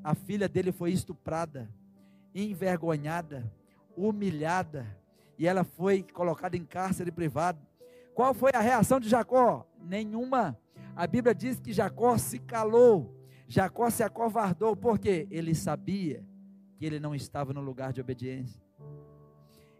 [0.03, 1.69] a filha dele foi estuprada,
[2.33, 3.51] envergonhada,
[3.95, 4.85] humilhada,
[5.37, 7.59] e ela foi colocada em cárcere privado.
[8.15, 9.68] Qual foi a reação de Jacó?
[9.83, 10.57] Nenhuma.
[10.95, 13.15] A Bíblia diz que Jacó se calou,
[13.47, 16.23] Jacó se acovardou, porque ele sabia
[16.77, 18.61] que ele não estava no lugar de obediência.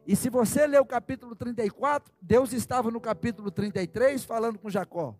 [0.08, 5.16] E se você ler o capítulo 34, Deus estava no capítulo 33 falando com Jacó.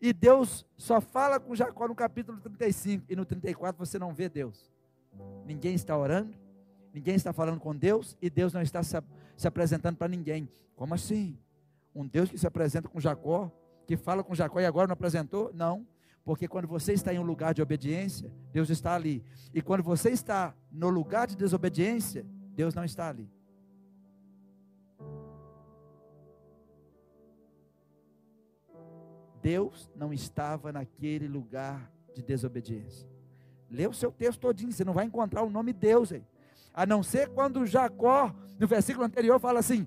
[0.00, 4.28] E Deus só fala com Jacó no capítulo 35 e no 34 você não vê
[4.28, 4.68] Deus.
[5.46, 6.34] Ninguém está orando,
[6.92, 9.00] ninguém está falando com Deus e Deus não está se,
[9.36, 10.48] se apresentando para ninguém.
[10.74, 11.38] Como assim?
[11.94, 13.48] Um Deus que se apresenta com Jacó,
[13.86, 15.50] que fala com Jacó e agora não apresentou?
[15.54, 15.86] Não.
[16.24, 19.24] Porque quando você está em um lugar de obediência, Deus está ali.
[19.52, 22.24] E quando você está no lugar de desobediência,
[22.54, 23.28] Deus não está ali.
[29.42, 33.08] Deus não estava naquele lugar de desobediência.
[33.68, 36.24] Lê o seu texto todinho, você não vai encontrar o nome Deus aí.
[36.72, 39.86] A não ser quando Jacó, no versículo anterior, fala assim: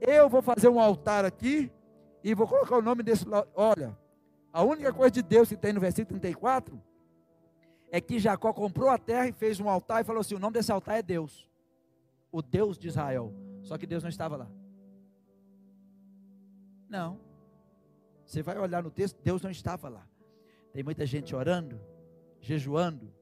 [0.00, 1.70] Eu vou fazer um altar aqui
[2.26, 3.24] e vou colocar o nome desse.
[3.54, 3.96] Olha,
[4.52, 6.82] a única coisa de Deus que tem no versículo 34
[7.88, 10.54] é que Jacó comprou a terra e fez um altar e falou assim: O nome
[10.54, 11.48] desse altar é Deus,
[12.32, 13.32] o Deus de Israel.
[13.62, 14.50] Só que Deus não estava lá.
[16.88, 17.20] Não.
[18.24, 20.04] Você vai olhar no texto, Deus não estava lá.
[20.72, 21.80] Tem muita gente orando,
[22.40, 23.14] jejuando,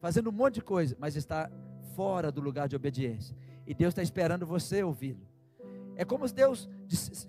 [0.00, 1.48] fazendo um monte de coisa, mas está
[1.94, 3.36] fora do lugar de obediência.
[3.64, 5.35] E Deus está esperando você ouvi-lo.
[5.96, 6.68] É como se Deus,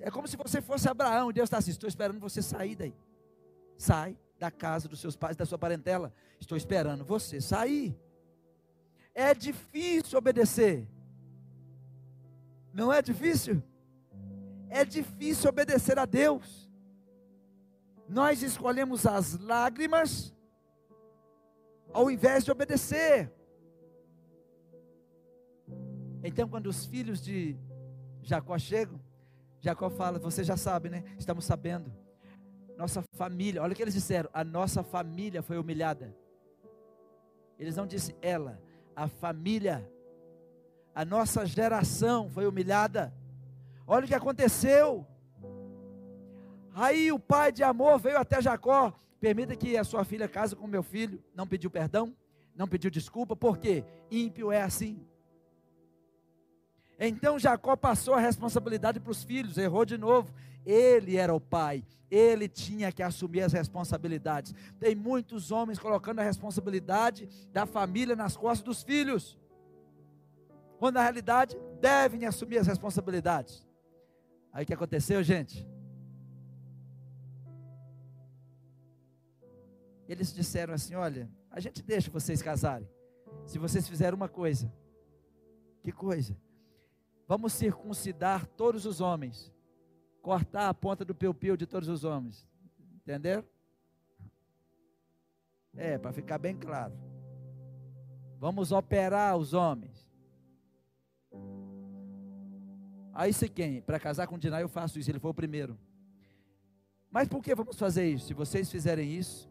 [0.01, 2.93] é como se você fosse Abraão, e Deus está assim, estou esperando você sair daí.
[3.77, 6.13] Sai da casa dos seus pais, da sua parentela.
[6.39, 7.97] Estou esperando você sair.
[9.15, 10.87] É difícil obedecer.
[12.73, 13.63] Não é difícil?
[14.69, 16.67] É difícil obedecer a Deus
[18.07, 20.33] nós escolhemos as lágrimas
[21.91, 23.31] ao invés de obedecer.
[26.23, 27.57] Então, quando os filhos de
[28.21, 28.99] Jacó chegam,
[29.59, 31.03] Jacó fala: Você já sabe, né?
[31.17, 31.91] Estamos sabendo.
[32.77, 36.15] Nossa família, olha o que eles disseram: A nossa família foi humilhada.
[37.57, 38.61] Eles não disseram ela,
[38.95, 39.89] a família,
[40.93, 43.13] a nossa geração foi humilhada.
[43.85, 45.05] Olha o que aconteceu.
[46.73, 48.93] Aí o pai de amor veio até Jacó.
[49.19, 51.23] Permita que a sua filha case com meu filho.
[51.33, 52.15] Não pediu perdão,
[52.55, 55.03] não pediu desculpa, porque ímpio é assim.
[56.99, 60.33] Então Jacó passou a responsabilidade para os filhos, errou de novo.
[60.65, 64.53] Ele era o pai, ele tinha que assumir as responsabilidades.
[64.79, 69.37] Tem muitos homens colocando a responsabilidade da família nas costas dos filhos,
[70.79, 73.65] quando na realidade devem assumir as responsabilidades.
[74.51, 75.65] Aí o que aconteceu, gente?
[80.07, 82.89] Eles disseram assim: Olha, a gente deixa vocês casarem,
[83.45, 84.71] se vocês fizerem uma coisa.
[85.83, 86.35] Que coisa?
[87.27, 89.53] Vamos circuncidar todos os homens,
[90.21, 92.47] cortar a ponta do piu-piu de todos os homens.
[92.95, 93.43] Entenderam?
[95.75, 96.93] É, para ficar bem claro.
[98.39, 100.07] Vamos operar os homens.
[103.13, 103.81] Aí se quem?
[103.81, 105.77] Para casar com Dinah eu faço isso, ele foi o primeiro.
[107.11, 108.27] Mas por que vamos fazer isso?
[108.27, 109.49] Se vocês fizerem isso,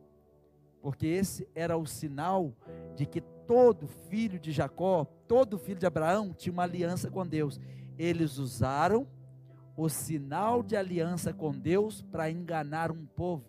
[0.80, 2.54] porque esse era o sinal
[2.94, 7.60] de que todo filho de Jacó, todo filho de Abraão tinha uma aliança com Deus.
[7.98, 9.06] Eles usaram
[9.76, 13.44] o sinal de aliança com Deus para enganar um povo.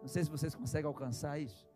[0.00, 1.68] Não sei se vocês conseguem alcançar isso.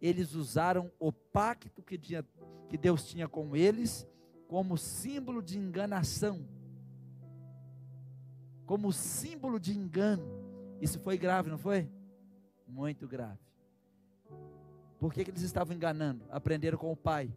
[0.00, 2.24] Eles usaram o pacto que, tinha,
[2.68, 4.06] que Deus tinha com eles
[4.46, 6.48] como símbolo de enganação,
[8.64, 10.24] como símbolo de engano.
[10.80, 11.90] Isso foi grave, não foi?
[12.66, 13.47] Muito grave.
[14.98, 16.24] Por que, que eles estavam enganando?
[16.30, 17.32] Aprenderam com o pai.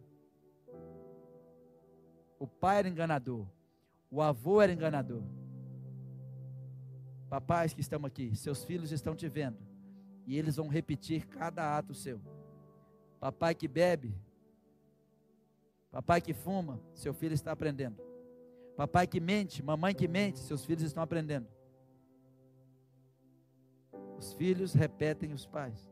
[2.38, 3.46] O pai era enganador.
[4.10, 5.22] O avô era enganador.
[7.30, 9.56] Papais que estão aqui, seus filhos estão te vendo.
[10.26, 12.20] E eles vão repetir cada ato seu.
[13.20, 14.14] Papai que bebe,
[15.90, 18.02] papai que fuma, seu filho está aprendendo.
[18.76, 21.46] Papai que mente, mamãe que mente, seus filhos estão aprendendo.
[24.18, 25.91] Os filhos repetem os pais.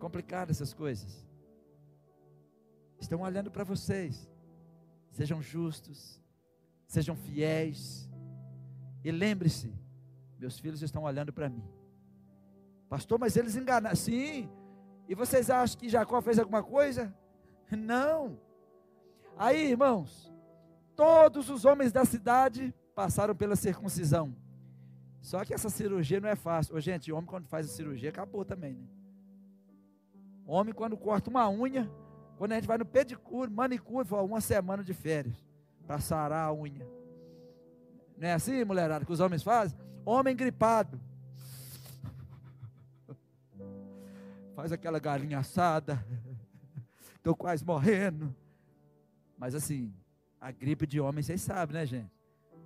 [0.00, 1.24] Complicado essas coisas.
[2.98, 4.28] Estão olhando para vocês.
[5.12, 6.20] Sejam justos,
[6.86, 8.08] sejam fiéis.
[9.04, 9.72] E lembre-se,
[10.38, 11.62] meus filhos estão olhando para mim.
[12.88, 13.94] Pastor, mas eles enganaram.
[13.94, 14.50] Sim.
[15.06, 17.14] E vocês acham que Jacó fez alguma coisa?
[17.70, 18.40] Não.
[19.36, 20.32] Aí, irmãos,
[20.96, 24.34] todos os homens da cidade passaram pela circuncisão.
[25.20, 26.74] Só que essa cirurgia não é fácil.
[26.74, 28.99] Ô, gente, homem quando faz a cirurgia acabou também, né?
[30.50, 31.88] Homem, quando corta uma unha,
[32.36, 35.36] quando a gente vai no pedicure, manicure, fala, uma semana de férias
[35.86, 36.84] para sarar a unha.
[38.18, 39.78] Não é assim, mulherada, que os homens fazem?
[40.04, 41.00] Homem gripado.
[44.56, 46.04] Faz aquela galinha assada.
[47.14, 48.34] Estou quase morrendo.
[49.38, 49.94] Mas assim,
[50.40, 52.10] A gripe de homem, vocês sabem, né, gente?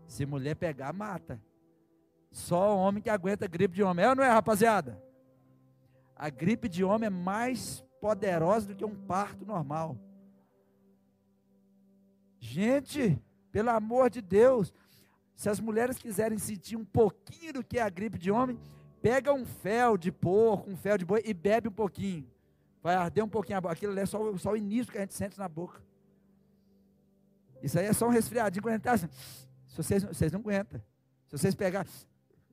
[0.06, 1.38] Se mulher pegar, mata.
[2.30, 4.06] Só homem que aguenta gripe de homem.
[4.06, 5.02] É ou não é, rapaziada?
[6.16, 9.96] A gripe de homem é mais poderosa do que um parto normal.
[12.38, 14.72] Gente, pelo amor de Deus,
[15.34, 18.58] se as mulheres quiserem sentir um pouquinho do que é a gripe de homem,
[19.00, 22.26] pega um fel de porco, um fel de boi e bebe um pouquinho.
[22.82, 23.72] Vai arder um pouquinho a boca.
[23.72, 25.82] Aquilo é só, só o início que a gente sente na boca.
[27.62, 28.62] Isso aí é só um resfriadinho.
[28.62, 29.08] Quando a gente tá assim,
[29.66, 30.78] se vocês, vocês não aguentam.
[31.26, 31.86] Se vocês pegar,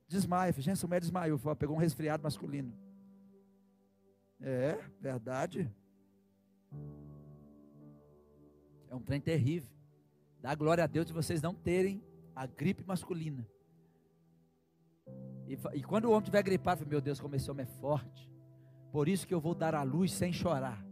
[0.08, 0.54] desmaia.
[0.54, 1.38] Gente, essa mulher desmaiou.
[1.58, 2.74] Pegou um resfriado masculino.
[4.42, 5.72] É, verdade.
[8.90, 9.70] É um trem terrível.
[10.42, 12.04] Dá glória a Deus de vocês não terem
[12.36, 13.48] a gripe masculina.
[15.48, 18.30] E, e quando o homem tiver gripado, meu Deus, como esse homem é forte.
[18.92, 20.84] Por isso que eu vou dar a luz sem chorar.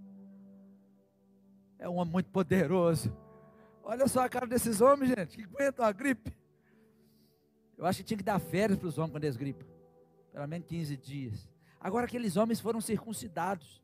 [1.78, 3.16] É um homem muito poderoso.
[3.84, 6.32] Olha só a cara desses homens, gente, que aguentam a gripe.
[7.78, 9.66] Eu acho que tinha que dar férias para os homens quando eles gripam.
[10.32, 11.50] Pelo menos 15 dias.
[11.80, 13.82] Agora aqueles homens foram circuncidados.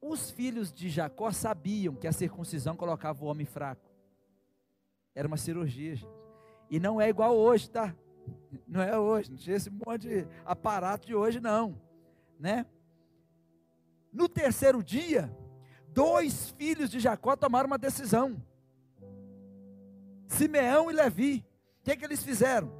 [0.00, 3.90] Os filhos de Jacó sabiam que a circuncisão colocava o homem fraco.
[5.14, 6.20] Era uma cirurgia, gente.
[6.70, 7.94] E não é igual hoje, tá?
[8.66, 11.80] Não é hoje, não tinha esse monte de aparato de hoje, não.
[12.38, 12.64] Né?
[14.12, 15.34] No terceiro dia,
[15.88, 18.40] dois filhos de Jacó tomaram uma decisão.
[20.28, 21.44] Simeão e Levi.
[21.80, 22.72] O que, é que eles fizeram?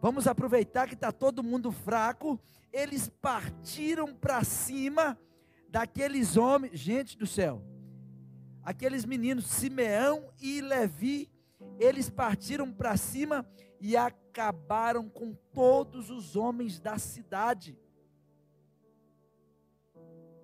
[0.00, 2.38] Vamos aproveitar que está todo mundo fraco.
[2.72, 5.18] Eles partiram para cima
[5.68, 7.62] daqueles homens, gente do céu,
[8.62, 11.30] aqueles meninos, Simeão e Levi,
[11.78, 13.46] eles partiram para cima
[13.80, 17.78] e acabaram com todos os homens da cidade.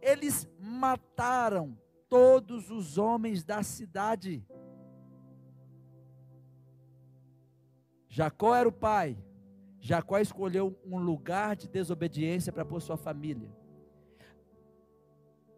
[0.00, 4.46] Eles mataram todos os homens da cidade.
[8.08, 9.18] Jacó era o pai.
[9.84, 13.54] Jacó escolheu um lugar de desobediência para pôr sua família.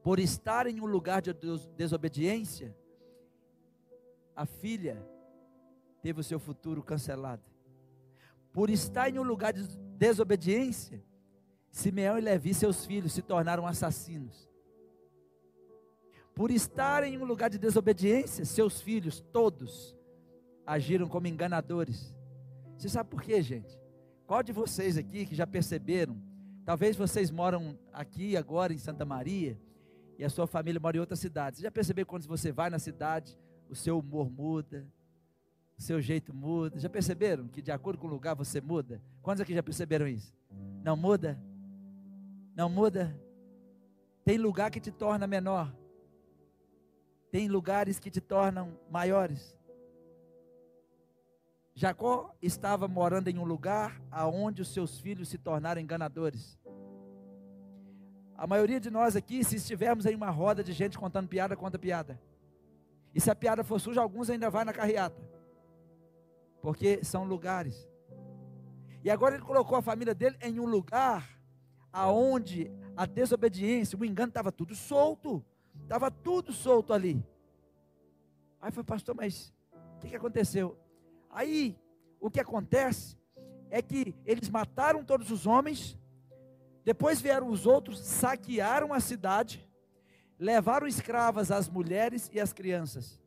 [0.03, 1.33] Por estar em um lugar de
[1.77, 2.77] desobediência,
[4.35, 5.01] a filha
[6.03, 7.45] teve o seu futuro cancelado.
[8.53, 9.64] Por estar em um lugar de
[9.97, 11.01] desobediência,
[11.70, 14.51] Simeão e Levi, seus filhos, se tornaram assassinos.
[16.35, 19.97] Por estar em um lugar de desobediência, seus filhos, todos,
[20.66, 22.12] agiram como enganadores.
[22.77, 23.86] Você sabe por quê, gente?
[24.27, 26.20] Qual de vocês aqui que já perceberam?
[26.64, 29.57] Talvez vocês moram aqui agora em Santa Maria
[30.18, 31.59] e a sua família mora em outra cidade.
[31.59, 33.39] Você já percebeu quando você vai na cidade,
[33.70, 34.85] o seu humor muda,
[35.79, 36.81] o seu jeito muda?
[36.81, 39.01] Já perceberam que de acordo com o lugar você muda?
[39.22, 40.35] Quantos aqui já perceberam isso?
[40.83, 41.41] Não muda?
[42.57, 43.16] Não muda?
[44.24, 45.72] Tem lugar que te torna menor.
[47.31, 49.55] Tem lugares que te tornam maiores.
[51.79, 56.59] Jacó estava morando em um lugar aonde os seus filhos se tornaram enganadores.
[58.35, 61.79] A maioria de nós aqui, se estivermos em uma roda de gente contando piada, conta
[61.79, 62.18] piada.
[63.14, 65.22] E se a piada for suja, alguns ainda vai na carreata.
[66.62, 67.87] Porque são lugares.
[69.05, 71.29] E agora ele colocou a família dele em um lugar
[71.93, 75.45] aonde a desobediência, o engano estava tudo solto.
[75.83, 77.22] Estava tudo solto ali.
[78.62, 79.53] Aí foi, pastor, mas
[79.97, 80.86] o que, que aconteceu?
[81.37, 81.78] Aí,
[82.18, 83.14] o que acontece
[83.68, 85.99] é que eles mataram todos os homens,
[86.82, 89.68] depois vieram os outros, saquearam a cidade,
[90.39, 93.20] levaram escravas as mulheres e as crianças.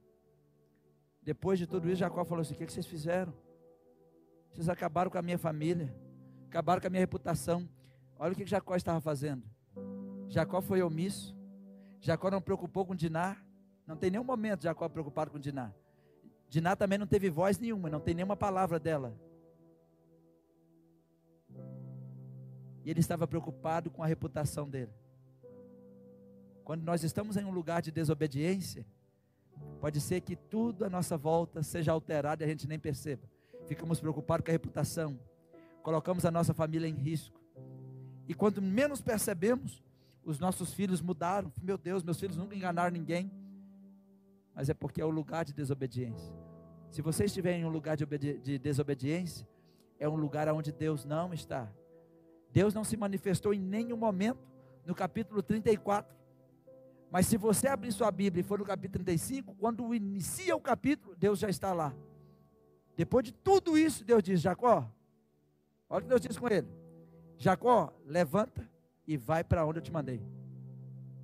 [1.22, 3.32] Depois de tudo isso, Jacó falou assim: O que, vocês fizeram?
[4.51, 5.95] Vocês acabaram com a minha família,
[6.47, 7.70] acabaram com a minha reputação.
[8.18, 9.43] Olha o que Jacó estava fazendo.
[10.30, 11.38] Jacó foi omisso.
[12.01, 13.38] Jacó não preocupou com Diná.
[13.86, 15.72] Não tem nenhum momento Jacó preocupado com Diná.
[16.50, 19.16] Diná também não teve voz nenhuma, não tem nenhuma palavra dela.
[22.84, 24.91] E ele estava preocupado com a reputação dele.
[26.64, 28.86] Quando nós estamos em um lugar de desobediência,
[29.80, 33.30] pode ser que tudo à nossa volta seja alterado e a gente nem perceba.
[33.68, 35.20] Ficamos preocupados com a reputação,
[35.84, 37.39] colocamos a nossa família em risco.
[38.28, 39.84] E quando menos percebemos,
[40.24, 41.52] os nossos filhos mudaram.
[41.62, 43.32] Meu Deus, meus filhos nunca enganaram ninguém
[44.60, 46.36] mas é porque é o lugar de desobediência.
[46.91, 49.47] Se você estiver em um lugar de, de desobediência,
[49.97, 51.72] é um lugar onde Deus não está.
[52.51, 54.45] Deus não se manifestou em nenhum momento
[54.86, 56.14] no capítulo 34.
[57.10, 61.16] Mas se você abrir sua Bíblia e for no capítulo 35, quando inicia o capítulo,
[61.16, 61.95] Deus já está lá.
[62.97, 64.91] Depois de tudo isso, Deus diz: Jacó,
[65.89, 66.68] olha o que Deus diz com ele:
[67.38, 68.70] Jacó, levanta
[69.07, 70.22] e vai para onde eu te mandei.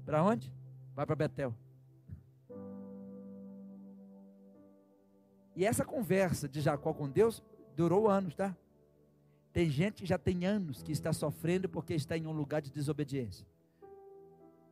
[0.06, 0.54] Para onde?
[0.96, 1.54] Vai para Betel.
[5.56, 7.42] E essa conversa de Jacó com Deus
[7.76, 8.56] durou anos, tá?
[9.54, 12.70] Tem gente que já tem anos que está sofrendo porque está em um lugar de
[12.70, 13.48] desobediência.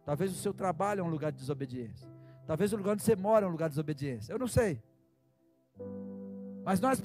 [0.05, 2.07] Talvez o seu trabalho é um lugar de desobediência.
[2.45, 4.33] Talvez o lugar onde você mora é um lugar de desobediência.
[4.33, 4.81] Eu não sei.
[6.65, 7.01] Mas nós,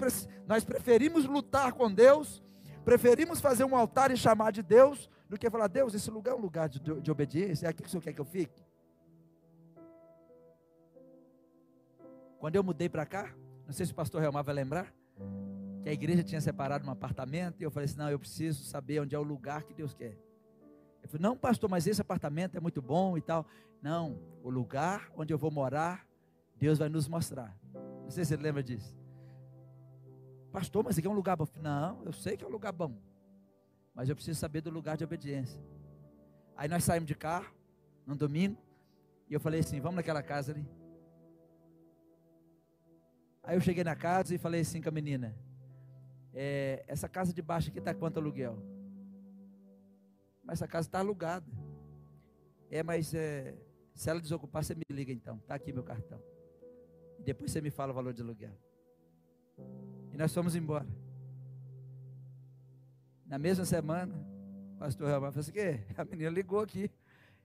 [0.47, 2.43] nós preferimos lutar com Deus,
[2.85, 6.35] preferimos fazer um altar e chamar de Deus, do que falar, Deus, esse lugar é
[6.35, 8.65] um lugar de, de obediência, é aqui que o Senhor quer que eu fique.
[12.39, 13.33] Quando eu mudei para cá,
[13.69, 14.95] não sei se o pastor Realmar vai lembrar,
[15.83, 18.99] que a igreja tinha separado um apartamento, e eu falei assim: não, eu preciso saber
[18.99, 20.19] onde é o lugar que Deus quer.
[21.03, 23.47] Eu falei: não, pastor, mas esse apartamento é muito bom e tal.
[23.83, 26.09] Não, o lugar onde eu vou morar,
[26.57, 27.55] Deus vai nos mostrar.
[27.75, 28.97] Não sei se você lembra disso.
[30.51, 31.47] Pastor, mas aqui é um lugar bom.
[31.61, 32.97] Não, eu sei que é um lugar bom.
[33.95, 35.61] Mas eu preciso saber do lugar de obediência.
[36.57, 37.55] Aí nós saímos de carro,
[38.07, 38.57] num domingo,
[39.29, 40.67] e eu falei assim: vamos naquela casa ali.
[43.49, 45.35] Aí eu cheguei na casa e falei assim com a menina:
[46.35, 48.63] é, essa casa de baixo aqui está quanto aluguel?
[50.45, 51.51] Mas essa casa está alugada.
[52.71, 53.55] É, mas é,
[53.95, 55.39] se ela desocupar, você me liga então.
[55.39, 56.23] Está aqui meu cartão.
[57.21, 58.53] Depois você me fala o valor de aluguel.
[60.13, 60.87] E nós fomos embora.
[63.25, 64.15] Na mesma semana,
[64.75, 65.81] o pastor Ramon falou assim: que?
[65.97, 66.91] A menina ligou aqui.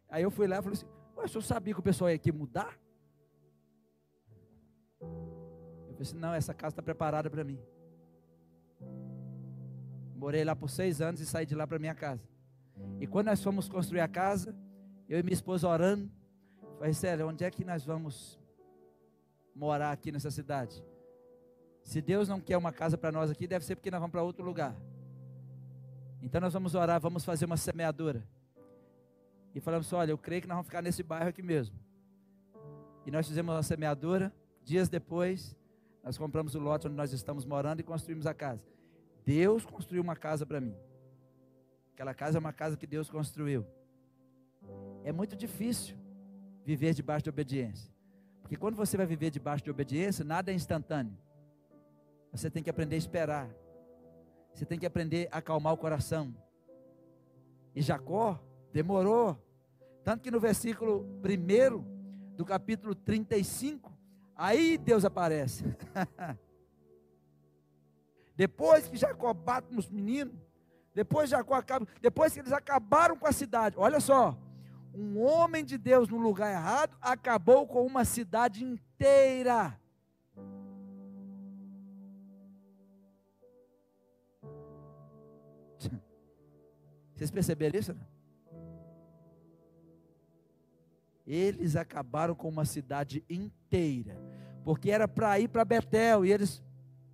[0.09, 0.85] Aí eu fui lá e falei assim:
[1.15, 2.77] o senhor sabia que o pessoal ia aqui mudar?
[6.03, 7.59] Assim: não, essa casa está preparada para mim.
[10.15, 12.21] Morei lá por seis anos e saí de lá para minha casa.
[12.99, 14.55] E quando nós fomos construir a casa,
[15.09, 16.09] eu e minha esposa orando,
[16.77, 18.39] falei, sério, onde é que nós vamos
[19.53, 20.83] morar aqui nessa cidade?
[21.83, 24.23] Se Deus não quer uma casa para nós aqui, deve ser porque nós vamos para
[24.23, 24.75] outro lugar.
[26.21, 28.23] Então nós vamos orar, vamos fazer uma semeadura.
[29.53, 31.77] E falamos olha, eu creio que nós vamos ficar nesse bairro aqui mesmo.
[33.05, 34.33] E nós fizemos uma semeadura.
[34.63, 35.57] Dias depois,
[36.03, 38.61] nós compramos o lote onde nós estamos morando e construímos a casa.
[39.25, 40.75] Deus construiu uma casa para mim.
[41.93, 43.65] Aquela casa é uma casa que Deus construiu.
[45.03, 45.95] É muito difícil
[46.65, 47.89] viver debaixo de obediência.
[48.41, 51.17] Porque quando você vai viver debaixo de obediência, nada é instantâneo.
[52.31, 53.49] Você tem que aprender a esperar.
[54.53, 56.35] Você tem que aprender a acalmar o coração.
[57.73, 58.43] E Jacó
[58.73, 59.37] demorou.
[60.03, 63.92] Tanto que no versículo 1 do capítulo 35,
[64.35, 65.63] aí Deus aparece.
[68.35, 70.33] depois que Jacó bate nos meninos,
[70.93, 74.37] depois Jacó acaba, depois que eles acabaram com a cidade, olha só,
[74.93, 79.79] um homem de Deus no lugar errado acabou com uma cidade inteira.
[87.15, 87.95] Vocês perceberam isso?
[91.25, 93.62] Eles acabaram com uma cidade inteira,
[94.63, 96.61] porque era para ir para Betel e eles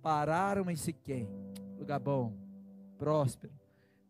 [0.02, 1.26] pararam em Siquém,
[1.78, 2.34] lugar bom,
[2.98, 3.52] próspero.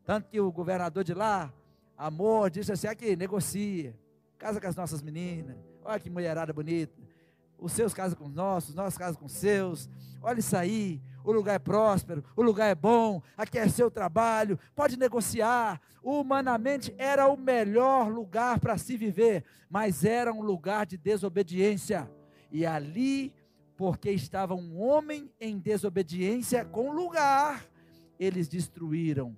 [0.04, 1.52] Tanto que o governador de lá,
[1.96, 3.96] amor, disse assim: aqui, negocia,
[4.36, 6.92] casa com as nossas meninas, olha que mulherada bonita.
[7.56, 9.88] Os seus casam com os nossos, nós casamos com os seus.
[10.20, 14.58] Olha isso aí, o lugar é próspero, o lugar é bom, aqui é seu trabalho,
[14.74, 15.80] pode negociar.
[16.02, 22.10] Humanamente era o melhor lugar para se viver, mas era um lugar de desobediência.
[22.50, 23.32] E ali,
[23.76, 27.66] porque estava um homem em desobediência com lugar,
[28.18, 29.36] eles destruíram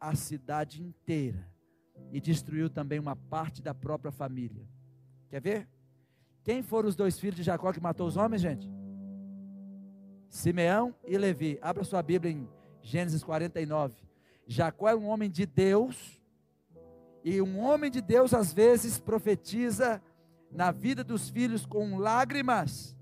[0.00, 1.48] a cidade inteira
[2.12, 4.66] e destruiu também uma parte da própria família.
[5.28, 5.68] Quer ver?
[6.44, 8.68] Quem foram os dois filhos de Jacó que matou os homens, gente?
[10.28, 11.58] Simeão e Levi.
[11.62, 12.48] Abra sua Bíblia em
[12.80, 13.94] Gênesis 49.
[14.46, 16.20] Jacó é um homem de Deus,
[17.24, 20.02] e um homem de Deus às vezes profetiza
[20.52, 22.96] na vida dos filhos com lágrimas.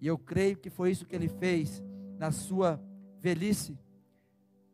[0.00, 1.82] E eu creio que foi isso que ele fez
[2.18, 2.80] na sua
[3.20, 3.78] velhice.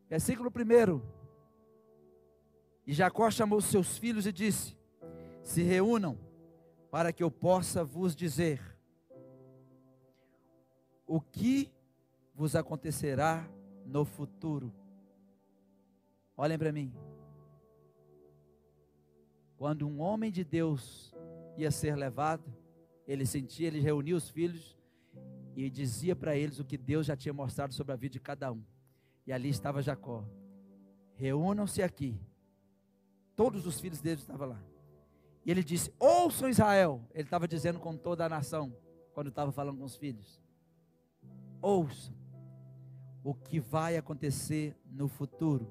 [0.09, 1.01] Versículo 1.
[2.85, 4.75] E Jacó chamou seus filhos e disse:
[5.43, 6.17] Se reúnam,
[6.89, 8.61] para que eu possa vos dizer
[11.05, 11.71] o que
[12.33, 13.47] vos acontecerá
[13.85, 14.73] no futuro.
[16.35, 16.93] Olhem para mim.
[19.57, 21.13] Quando um homem de Deus
[21.57, 22.43] ia ser levado,
[23.07, 24.77] ele sentia, ele reunia os filhos
[25.55, 28.51] e dizia para eles o que Deus já tinha mostrado sobre a vida de cada
[28.51, 28.63] um.
[29.25, 30.23] E ali estava Jacó.
[31.15, 32.19] Reúnam-se aqui.
[33.35, 34.63] Todos os filhos dele estavam lá.
[35.45, 37.01] E ele disse: Ouçam Israel.
[37.13, 38.75] Ele estava dizendo com toda a nação,
[39.13, 40.39] quando estava falando com os filhos
[41.61, 42.15] ouçam
[43.23, 45.69] o que vai acontecer no futuro.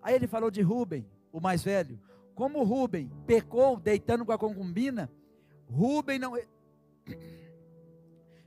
[0.00, 1.98] Aí ele falou de Rubem, o mais velho.
[2.34, 5.10] Como Rubem pecou deitando com a concubina,
[5.72, 6.38] Rubem não,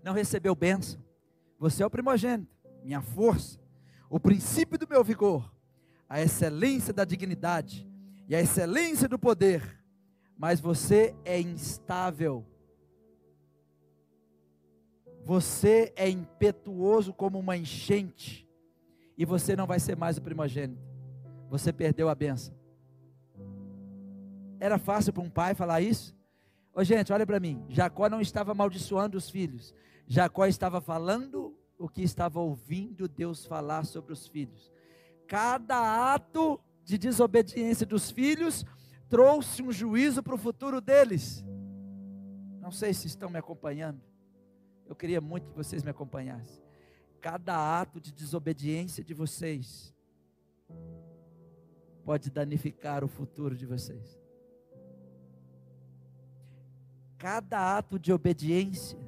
[0.04, 1.04] não recebeu bênção.
[1.58, 3.60] Você é o primogênito, minha força,
[4.08, 5.52] o princípio do meu vigor,
[6.08, 7.90] a excelência da dignidade
[8.28, 9.84] e a excelência do poder.
[10.38, 12.46] Mas você é instável.
[15.24, 18.48] Você é impetuoso como uma enchente.
[19.18, 20.84] E você não vai ser mais o primogênito.
[21.50, 22.54] Você perdeu a benção.
[24.60, 26.16] Era fácil para um pai falar isso?
[26.76, 27.66] Ô, gente, olha para mim.
[27.70, 29.74] Jacó não estava amaldiçoando os filhos.
[30.06, 34.74] Jacó estava falando o que estava ouvindo Deus falar sobre os filhos.
[35.26, 38.66] Cada ato de desobediência dos filhos
[39.08, 41.46] trouxe um juízo para o futuro deles.
[42.60, 44.02] Não sei se estão me acompanhando.
[44.86, 46.62] Eu queria muito que vocês me acompanhassem.
[47.22, 49.96] Cada ato de desobediência de vocês
[52.04, 54.25] pode danificar o futuro de vocês.
[57.18, 59.00] Cada ato de obediência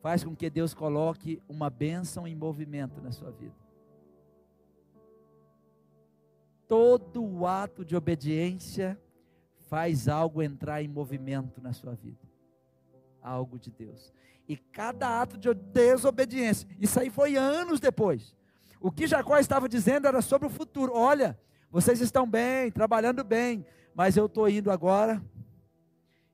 [0.00, 3.54] faz com que Deus coloque uma bênção em movimento na sua vida.
[6.66, 9.00] Todo ato de obediência
[9.68, 12.20] faz algo entrar em movimento na sua vida.
[13.22, 14.12] Algo de Deus.
[14.48, 18.34] E cada ato de desobediência, isso aí foi anos depois.
[18.80, 20.92] O que Jacó estava dizendo era sobre o futuro.
[20.94, 21.38] Olha,
[21.70, 25.22] vocês estão bem, trabalhando bem, mas eu estou indo agora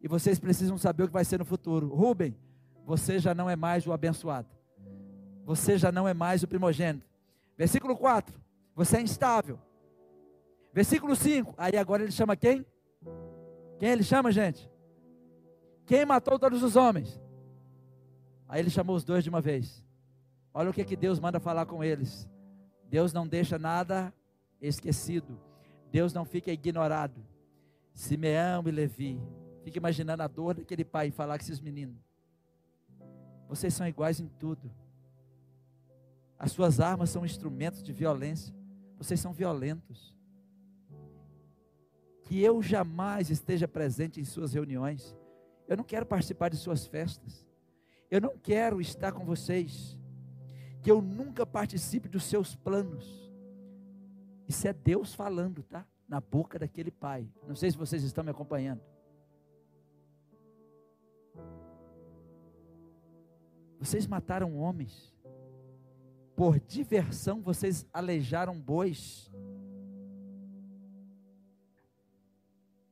[0.00, 1.88] e vocês precisam saber o que vai ser no futuro.
[1.88, 2.36] Rubem,
[2.84, 4.48] você já não é mais o abençoado.
[5.44, 7.06] Você já não é mais o primogênito.
[7.56, 8.38] Versículo 4.
[8.74, 9.58] Você é instável.
[10.72, 11.54] Versículo 5.
[11.56, 12.64] Aí agora ele chama quem?
[13.78, 14.70] Quem ele chama, gente?
[15.86, 17.20] Quem matou todos os homens?
[18.48, 19.84] Aí ele chamou os dois de uma vez.
[20.54, 22.28] Olha o que, que Deus manda falar com eles.
[22.88, 24.12] Deus não deixa nada
[24.60, 25.40] esquecido.
[25.90, 27.24] Deus não fica ignorado.
[27.92, 29.20] Simeão e Levi
[29.62, 31.96] Fica imaginando a dor daquele pai falar com esses meninos.
[33.48, 34.70] Vocês são iguais em tudo.
[36.38, 38.54] As suas armas são instrumentos de violência.
[38.96, 40.14] Vocês são violentos.
[42.24, 45.16] Que eu jamais esteja presente em suas reuniões.
[45.66, 47.46] Eu não quero participar de suas festas.
[48.10, 49.98] Eu não quero estar com vocês.
[50.82, 53.32] Que eu nunca participe dos seus planos.
[54.46, 55.86] Isso é Deus falando, tá?
[56.08, 57.28] Na boca daquele pai.
[57.46, 58.80] Não sei se vocês estão me acompanhando.
[63.78, 65.14] Vocês mataram homens.
[66.34, 69.30] Por diversão, vocês aleijaram bois.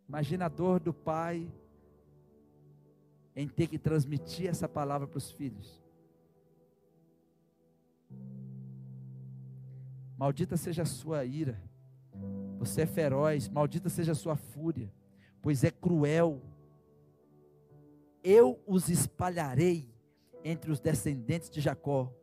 [0.09, 1.51] Imagina a dor do pai
[3.35, 5.83] em ter que transmitir essa palavra para os filhos.
[10.17, 11.61] Maldita seja a sua ira.
[12.59, 14.91] Você é feroz, maldita seja a sua fúria,
[15.43, 16.41] pois é cruel.
[18.25, 19.96] Eu os espalharei
[20.47, 22.15] entre os descendentes de Jacó,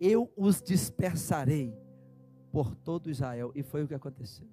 [0.00, 1.76] eu os dispersarei
[2.50, 3.52] por todo Israel.
[3.54, 4.48] E foi o que aconteceu.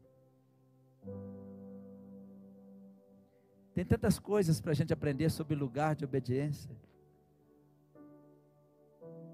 [3.73, 6.69] Tem tantas coisas para a gente aprender sobre lugar de obediência.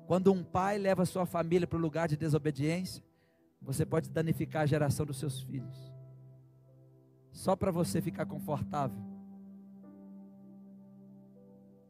[0.06, 3.04] Quando um pai leva sua família para o lugar de desobediência,
[3.60, 5.92] você pode danificar a geração dos seus filhos.
[7.32, 9.02] Só para você ficar confortável.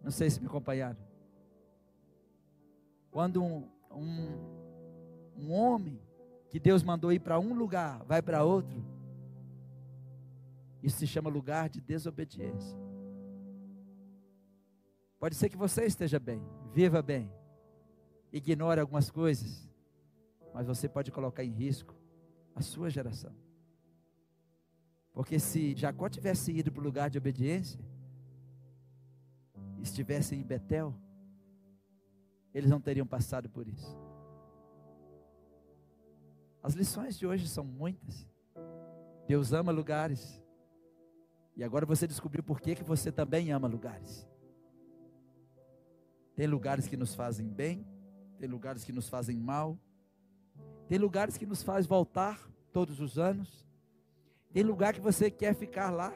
[0.02, 1.09] Não sei se me acompanharam.
[3.12, 6.02] Quando um, um, um homem
[6.50, 8.84] que Deus mandou ir para um lugar vai para outro,
[10.82, 12.78] isso se chama lugar de desobediência.
[15.20, 16.42] Pode ser que você esteja bem,
[16.74, 17.30] viva bem,
[18.32, 19.70] ignore algumas coisas,
[20.54, 21.94] mas você pode colocar em risco
[22.56, 23.34] a sua geração.
[25.12, 27.80] Porque se Jacó tivesse ido para o lugar de obediência,
[29.82, 30.96] estivesse em Betel,
[32.54, 33.98] eles não teriam passado por isso.
[36.62, 38.28] As lições de hoje são muitas.
[39.28, 40.42] Deus ama lugares.
[41.56, 44.28] E agora você descobriu por que, que você também ama lugares.
[46.36, 47.86] Tem lugares que nos fazem bem,
[48.40, 49.78] tem lugares que nos fazem mal,
[50.88, 53.68] tem lugares que nos faz voltar todos os anos,
[54.52, 56.14] tem lugar que você quer ficar lá.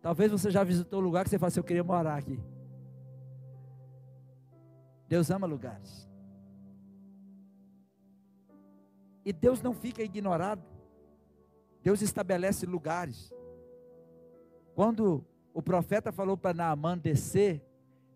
[0.00, 2.38] Talvez você já visitou um lugar que você fala assim, eu queria morar aqui.
[5.08, 6.08] Deus ama lugares.
[9.24, 10.62] E Deus não fica ignorado.
[11.82, 13.32] Deus estabelece lugares.
[14.74, 17.62] Quando o profeta falou para Naamã descer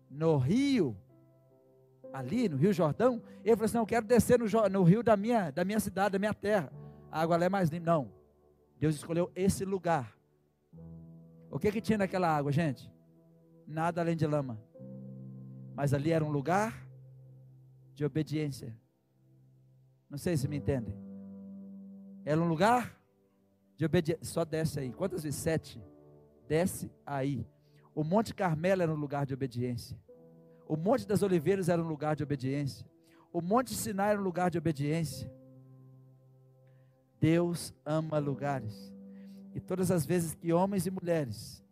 [0.09, 0.95] no rio,
[2.13, 5.17] ali no Rio Jordão, ele falou assim: Não, eu quero descer no, no rio da
[5.17, 6.71] minha, da minha cidade, da minha terra.
[7.11, 7.85] A água lá é mais limpa.
[7.85, 8.11] Não.
[8.79, 10.15] Deus escolheu esse lugar.
[11.49, 12.91] O que, que tinha naquela água, gente?
[13.67, 14.59] Nada além de lama.
[15.75, 16.87] Mas ali era um lugar
[17.93, 18.75] de obediência.
[20.09, 20.95] Não sei se me entendem.
[22.25, 22.97] Era um lugar
[23.75, 24.23] de obediência.
[24.23, 24.91] Só desce aí.
[24.91, 25.39] Quantas vezes?
[25.39, 25.81] Sete.
[26.47, 27.47] Desce aí.
[27.95, 29.99] O Monte Carmelo era um lugar de obediência.
[30.67, 32.85] O Monte das Oliveiras era um lugar de obediência.
[33.31, 35.31] O Monte Sinai era um lugar de obediência.
[37.19, 38.93] Deus ama lugares.
[39.55, 41.63] E todas as vezes que homens e mulheres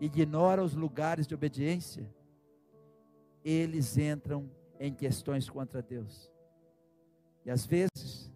[0.00, 2.12] ignoram os lugares de obediência,
[3.44, 6.30] eles entram em questões contra Deus.
[7.44, 8.32] E às vezes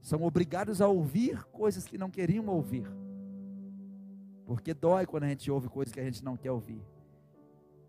[0.00, 2.86] são obrigados a ouvir coisas que não queriam ouvir.
[4.44, 6.82] Porque dói quando a gente ouve coisas que a gente não quer ouvir.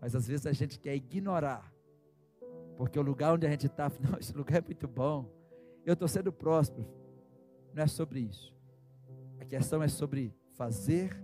[0.00, 1.72] Mas às vezes a gente quer ignorar.
[2.76, 5.28] Porque o lugar onde a gente está, não, esse lugar é muito bom.
[5.84, 6.86] Eu estou sendo próspero.
[7.72, 8.54] Não é sobre isso.
[9.40, 11.16] A questão é sobre fazer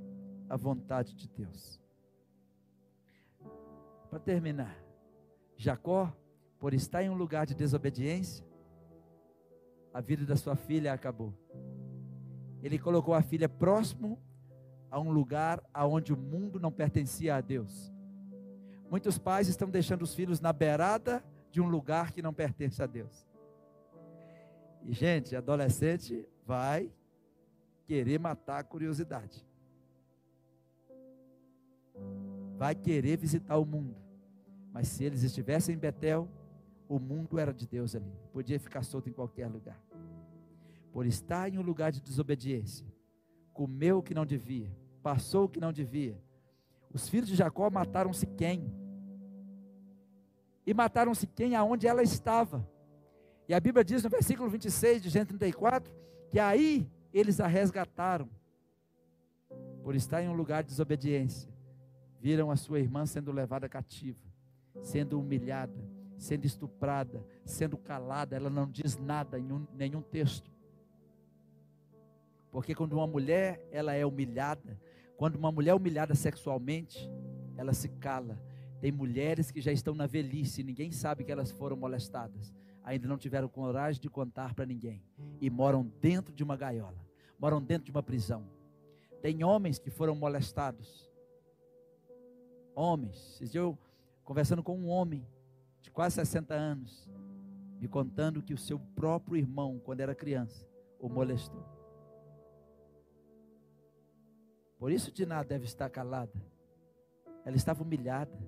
[0.49, 1.81] a vontade de Deus.
[4.11, 4.77] Para terminar,
[5.61, 6.11] Jacó,
[6.59, 8.43] por estar em um lugar de desobediência,
[9.93, 11.35] a vida da sua filha acabou.
[12.63, 14.19] Ele colocou a filha próximo
[14.91, 17.93] a um lugar aonde o mundo não pertencia a Deus.
[18.91, 22.87] Muitos pais estão deixando os filhos na beirada de um lugar que não pertence a
[22.87, 23.29] Deus.
[24.83, 26.91] E gente, adolescente vai
[27.85, 29.47] querer matar a curiosidade.
[32.57, 34.10] Vai querer visitar o mundo.
[34.73, 36.29] Mas se eles estivessem em Betel,
[36.89, 38.13] o mundo era de Deus ali.
[38.33, 39.81] Podia ficar solto em qualquer lugar.
[40.93, 42.87] Por estar em um lugar de desobediência,
[43.53, 44.71] comeu o que não devia,
[45.03, 46.21] passou o que não devia.
[46.93, 48.73] Os filhos de Jacó mataram-se quem?
[50.67, 52.69] E mataram-se quem aonde ela estava.
[53.49, 55.93] E a Bíblia diz no versículo 26 de Gênesis 34
[56.31, 58.29] que aí eles a resgataram
[59.83, 61.51] por estar em um lugar de desobediência.
[62.21, 64.21] Viram a sua irmã sendo levada cativa,
[64.83, 65.79] sendo humilhada,
[66.17, 68.37] sendo estuprada, sendo calada.
[68.37, 70.51] Ela não diz nada em um, nenhum texto.
[72.51, 74.79] Porque quando uma mulher ela é humilhada,
[75.17, 77.09] quando uma mulher é humilhada sexualmente,
[77.57, 78.41] ela se cala.
[78.81, 82.53] Tem mulheres que já estão na velhice, ninguém sabe que elas foram molestadas,
[82.83, 85.03] ainda não tiveram coragem de contar para ninguém
[85.41, 87.07] e moram dentro de uma gaiola,
[87.39, 88.45] moram dentro de uma prisão.
[89.21, 91.11] Tem homens que foram molestados.
[92.75, 93.79] Homens, eu
[94.25, 95.27] conversando com um homem
[95.81, 97.09] de quase 60 anos,
[97.81, 100.69] me contando que o seu próprio irmão, quando era criança,
[100.99, 101.65] o molestou.
[104.79, 106.33] Por isso Diná deve estar calada.
[107.45, 108.39] Ela estava humilhada,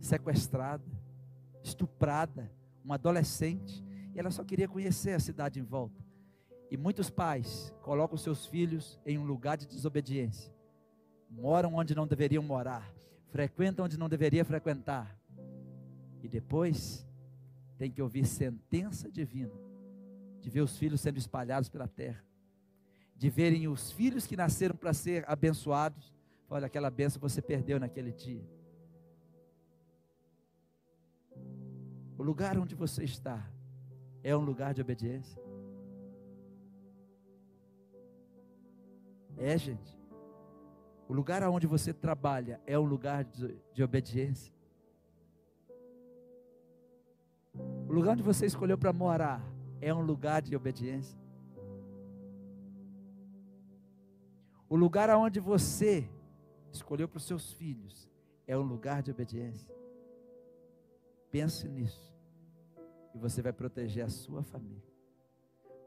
[0.00, 0.84] sequestrada,
[1.62, 2.50] estuprada,
[2.84, 3.84] uma adolescente,
[4.14, 6.02] e ela só queria conhecer a cidade em volta.
[6.70, 10.52] E muitos pais colocam seus filhos em um lugar de desobediência.
[11.28, 12.92] Moram onde não deveriam morar,
[13.30, 15.18] frequentam onde não deveria frequentar.
[16.22, 17.06] E depois
[17.78, 19.54] tem que ouvir sentença divina
[20.40, 22.22] de ver os filhos sendo espalhados pela terra
[23.20, 26.10] de verem os filhos que nasceram para ser abençoados.
[26.48, 28.42] Olha, aquela benção você perdeu naquele dia.
[32.16, 33.46] O lugar onde você está
[34.24, 35.38] é um lugar de obediência.
[39.36, 39.99] É, gente.
[41.10, 44.54] O lugar onde você trabalha é um lugar de, de obediência.
[47.52, 49.44] O lugar onde você escolheu para morar
[49.80, 51.18] é um lugar de obediência.
[54.68, 56.08] O lugar aonde você
[56.70, 58.08] escolheu para os seus filhos
[58.46, 59.68] é um lugar de obediência.
[61.28, 62.14] Pense nisso.
[63.12, 64.94] E você vai proteger a sua família.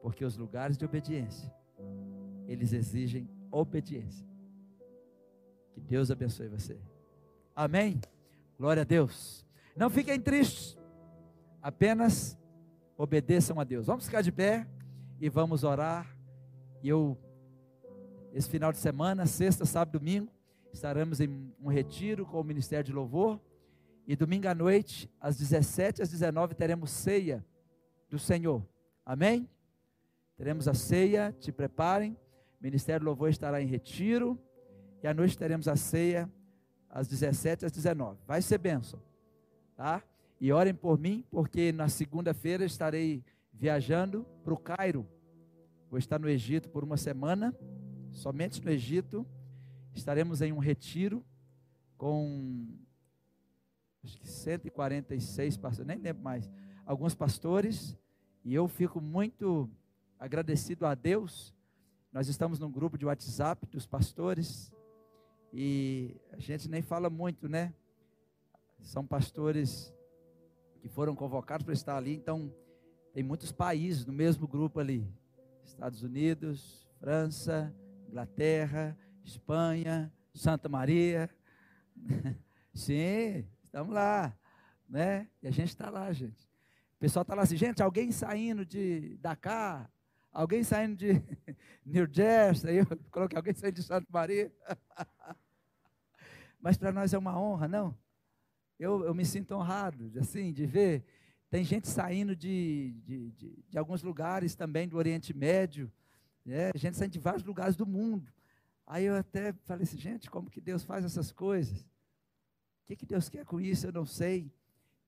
[0.02, 1.50] Porque os lugares de obediência,
[2.46, 4.33] eles exigem obediência.
[5.74, 6.78] Que Deus abençoe você.
[7.56, 8.00] Amém?
[8.58, 9.46] Glória a Deus.
[9.76, 10.78] Não fiquem tristes.
[11.62, 12.38] Apenas
[12.98, 13.88] obedeçam a Deus.
[13.88, 14.68] Vamos ficar de pé
[15.20, 16.16] e vamos orar.
[16.82, 17.18] E eu
[18.34, 20.28] esse final de semana, sexta, sábado, domingo,
[20.74, 23.40] estaremos em um retiro com o Ministério de Louvor.
[24.08, 27.46] E domingo à noite, às 17 às 19, teremos ceia
[28.10, 28.68] do Senhor.
[29.06, 29.48] Amém?
[30.36, 32.18] Teremos a ceia, te preparem.
[32.60, 34.40] O Ministério do Louvor estará em retiro.
[35.04, 36.32] E à noite teremos a ceia
[36.90, 38.22] às 17 às 19.
[38.26, 39.02] Vai ser bênção.
[39.76, 40.02] Tá?
[40.40, 45.06] E orem por mim, porque na segunda-feira estarei viajando para o Cairo.
[45.90, 47.54] Vou estar no Egito por uma semana
[48.12, 49.28] somente no Egito.
[49.94, 51.22] Estaremos em um retiro
[51.98, 52.66] com
[54.06, 56.50] acho que 146 pastores, nem lembro mais,
[56.86, 57.98] alguns pastores,
[58.44, 59.70] e eu fico muito
[60.20, 61.54] agradecido a Deus.
[62.12, 64.72] Nós estamos num grupo de WhatsApp dos pastores
[65.56, 67.72] e a gente nem fala muito, né?
[68.82, 69.94] São pastores
[70.82, 72.16] que foram convocados para estar ali.
[72.16, 72.52] Então,
[73.14, 75.08] tem muitos países no mesmo grupo ali:
[75.64, 77.72] Estados Unidos, França,
[78.10, 81.30] Inglaterra, Espanha, Santa Maria.
[82.74, 84.36] Sim, estamos lá,
[84.90, 85.30] né?
[85.40, 86.50] E a gente está lá, gente.
[86.96, 89.88] O pessoal está lá assim, gente, alguém saindo de Dakar,
[90.32, 91.22] alguém saindo de
[91.86, 94.52] New Jersey, eu coloquei alguém saindo de Santa Maria.
[96.64, 97.94] Mas para nós é uma honra, não?
[98.80, 101.04] Eu, eu me sinto honrado, assim, de ver.
[101.50, 105.92] Tem gente saindo de, de, de, de alguns lugares também do Oriente Médio,
[106.46, 106.72] né?
[106.76, 108.32] gente saindo de vários lugares do mundo.
[108.88, 111.82] Aí eu até falei assim, gente, como que Deus faz essas coisas?
[111.82, 113.88] O que, que Deus quer com isso?
[113.88, 114.50] Eu não sei.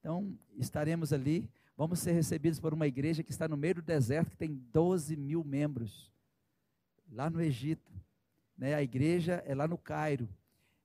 [0.02, 1.50] Então, estaremos ali.
[1.78, 5.16] Vamos ser recebidos por uma igreja que está no meio do deserto, que tem 12
[5.16, 6.12] mil membros,
[7.10, 7.94] lá no Egito.
[8.58, 8.74] Né?
[8.74, 10.28] A igreja é lá no Cairo.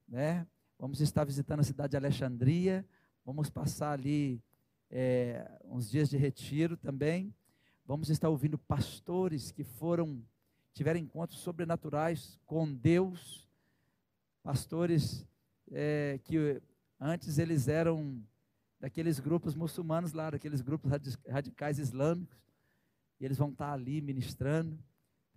[0.09, 0.47] Né?
[0.81, 2.87] Vamos estar visitando a cidade de Alexandria.
[3.22, 4.43] Vamos passar ali
[4.91, 7.35] é, uns dias de retiro também.
[7.85, 10.24] Vamos estar ouvindo pastores que foram
[10.72, 13.47] tiveram encontros sobrenaturais com Deus,
[14.43, 15.26] pastores
[15.70, 16.62] é, que
[16.99, 18.18] antes eles eram
[18.81, 20.91] daqueles grupos muçulmanos lá, daqueles grupos
[21.28, 22.39] radicais islâmicos,
[23.20, 24.78] e eles vão estar ali ministrando.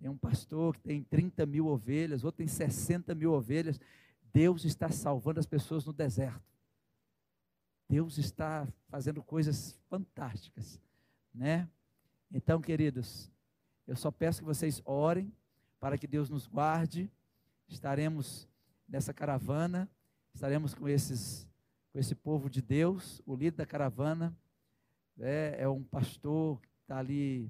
[0.00, 3.78] Tem um pastor que tem 30 mil ovelhas, outro tem 60 mil ovelhas.
[4.34, 6.42] Deus está salvando as pessoas no deserto.
[7.88, 10.80] Deus está fazendo coisas fantásticas,
[11.32, 11.68] né?
[12.32, 13.30] Então, queridos,
[13.86, 15.32] eu só peço que vocês orem
[15.78, 17.08] para que Deus nos guarde.
[17.68, 18.48] Estaremos
[18.88, 19.88] nessa caravana,
[20.34, 21.46] estaremos com esses
[21.92, 23.22] com esse povo de Deus.
[23.24, 24.36] O líder da caravana
[25.16, 27.48] é, é um pastor que está ali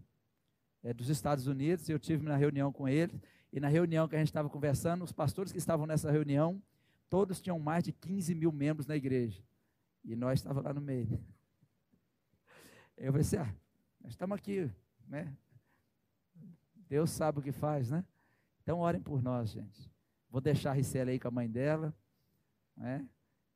[0.83, 1.89] é, dos Estados Unidos.
[1.89, 3.19] Eu tive na reunião com ele
[3.51, 6.61] e na reunião que a gente estava conversando, os pastores que estavam nessa reunião,
[7.15, 9.41] todos tinham mais de 15 mil membros na igreja
[10.05, 11.25] e nós estávamos lá no meio.
[12.97, 13.55] Eu falei assim, ah,
[14.01, 14.69] nós estamos aqui,
[15.07, 15.33] né?
[16.75, 18.05] Deus sabe o que faz, né?
[18.61, 19.89] Então orem por nós, gente.
[20.29, 21.95] Vou deixar a Ricela aí com a mãe dela,
[22.77, 23.09] né?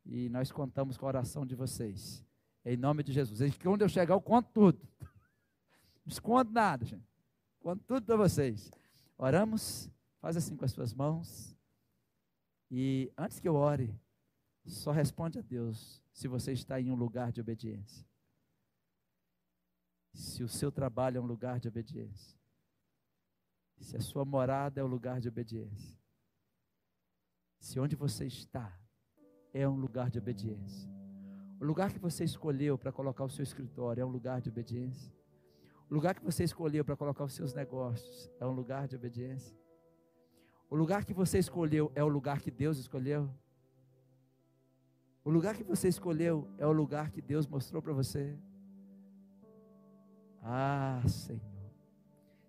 [0.06, 2.24] E nós contamos com a oração de vocês.
[2.64, 3.40] Em nome de Jesus.
[3.59, 4.88] Quando eu chegar, eu conto tudo.
[6.06, 7.11] Não escondo nada, gente.
[7.59, 8.70] Conto tudo para vocês.
[9.16, 9.90] Oramos.
[10.20, 11.57] Faz assim com as suas mãos.
[12.70, 13.98] E antes que eu ore,
[14.64, 18.06] só responde a Deus se você está em um lugar de obediência.
[20.12, 22.38] Se o seu trabalho é um lugar de obediência.
[23.78, 25.96] Se a sua morada é o lugar de obediência,
[27.60, 28.76] se onde você está
[29.52, 30.90] é um lugar de obediência,
[31.60, 35.14] o lugar que você escolheu para colocar o seu escritório é um lugar de obediência,
[35.88, 39.56] o lugar que você escolheu para colocar os seus negócios é um lugar de obediência,
[40.70, 43.30] o lugar que você escolheu é o lugar que Deus escolheu.
[45.24, 48.36] O lugar que você escolheu é o lugar que Deus mostrou para você.
[50.42, 51.40] Ah, Senhor.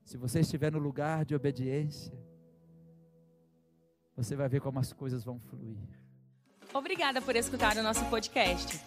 [0.03, 2.13] Se você estiver no lugar de obediência,
[4.15, 5.78] você vai ver como as coisas vão fluir.
[6.74, 8.80] Obrigada por escutar o nosso podcast.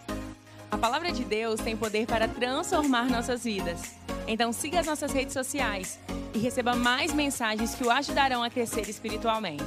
[0.70, 3.96] A palavra de Deus tem poder para transformar nossas vidas.
[4.26, 5.98] Então siga as nossas redes sociais
[6.34, 9.64] e receba mais mensagens que o ajudarão a crescer espiritualmente.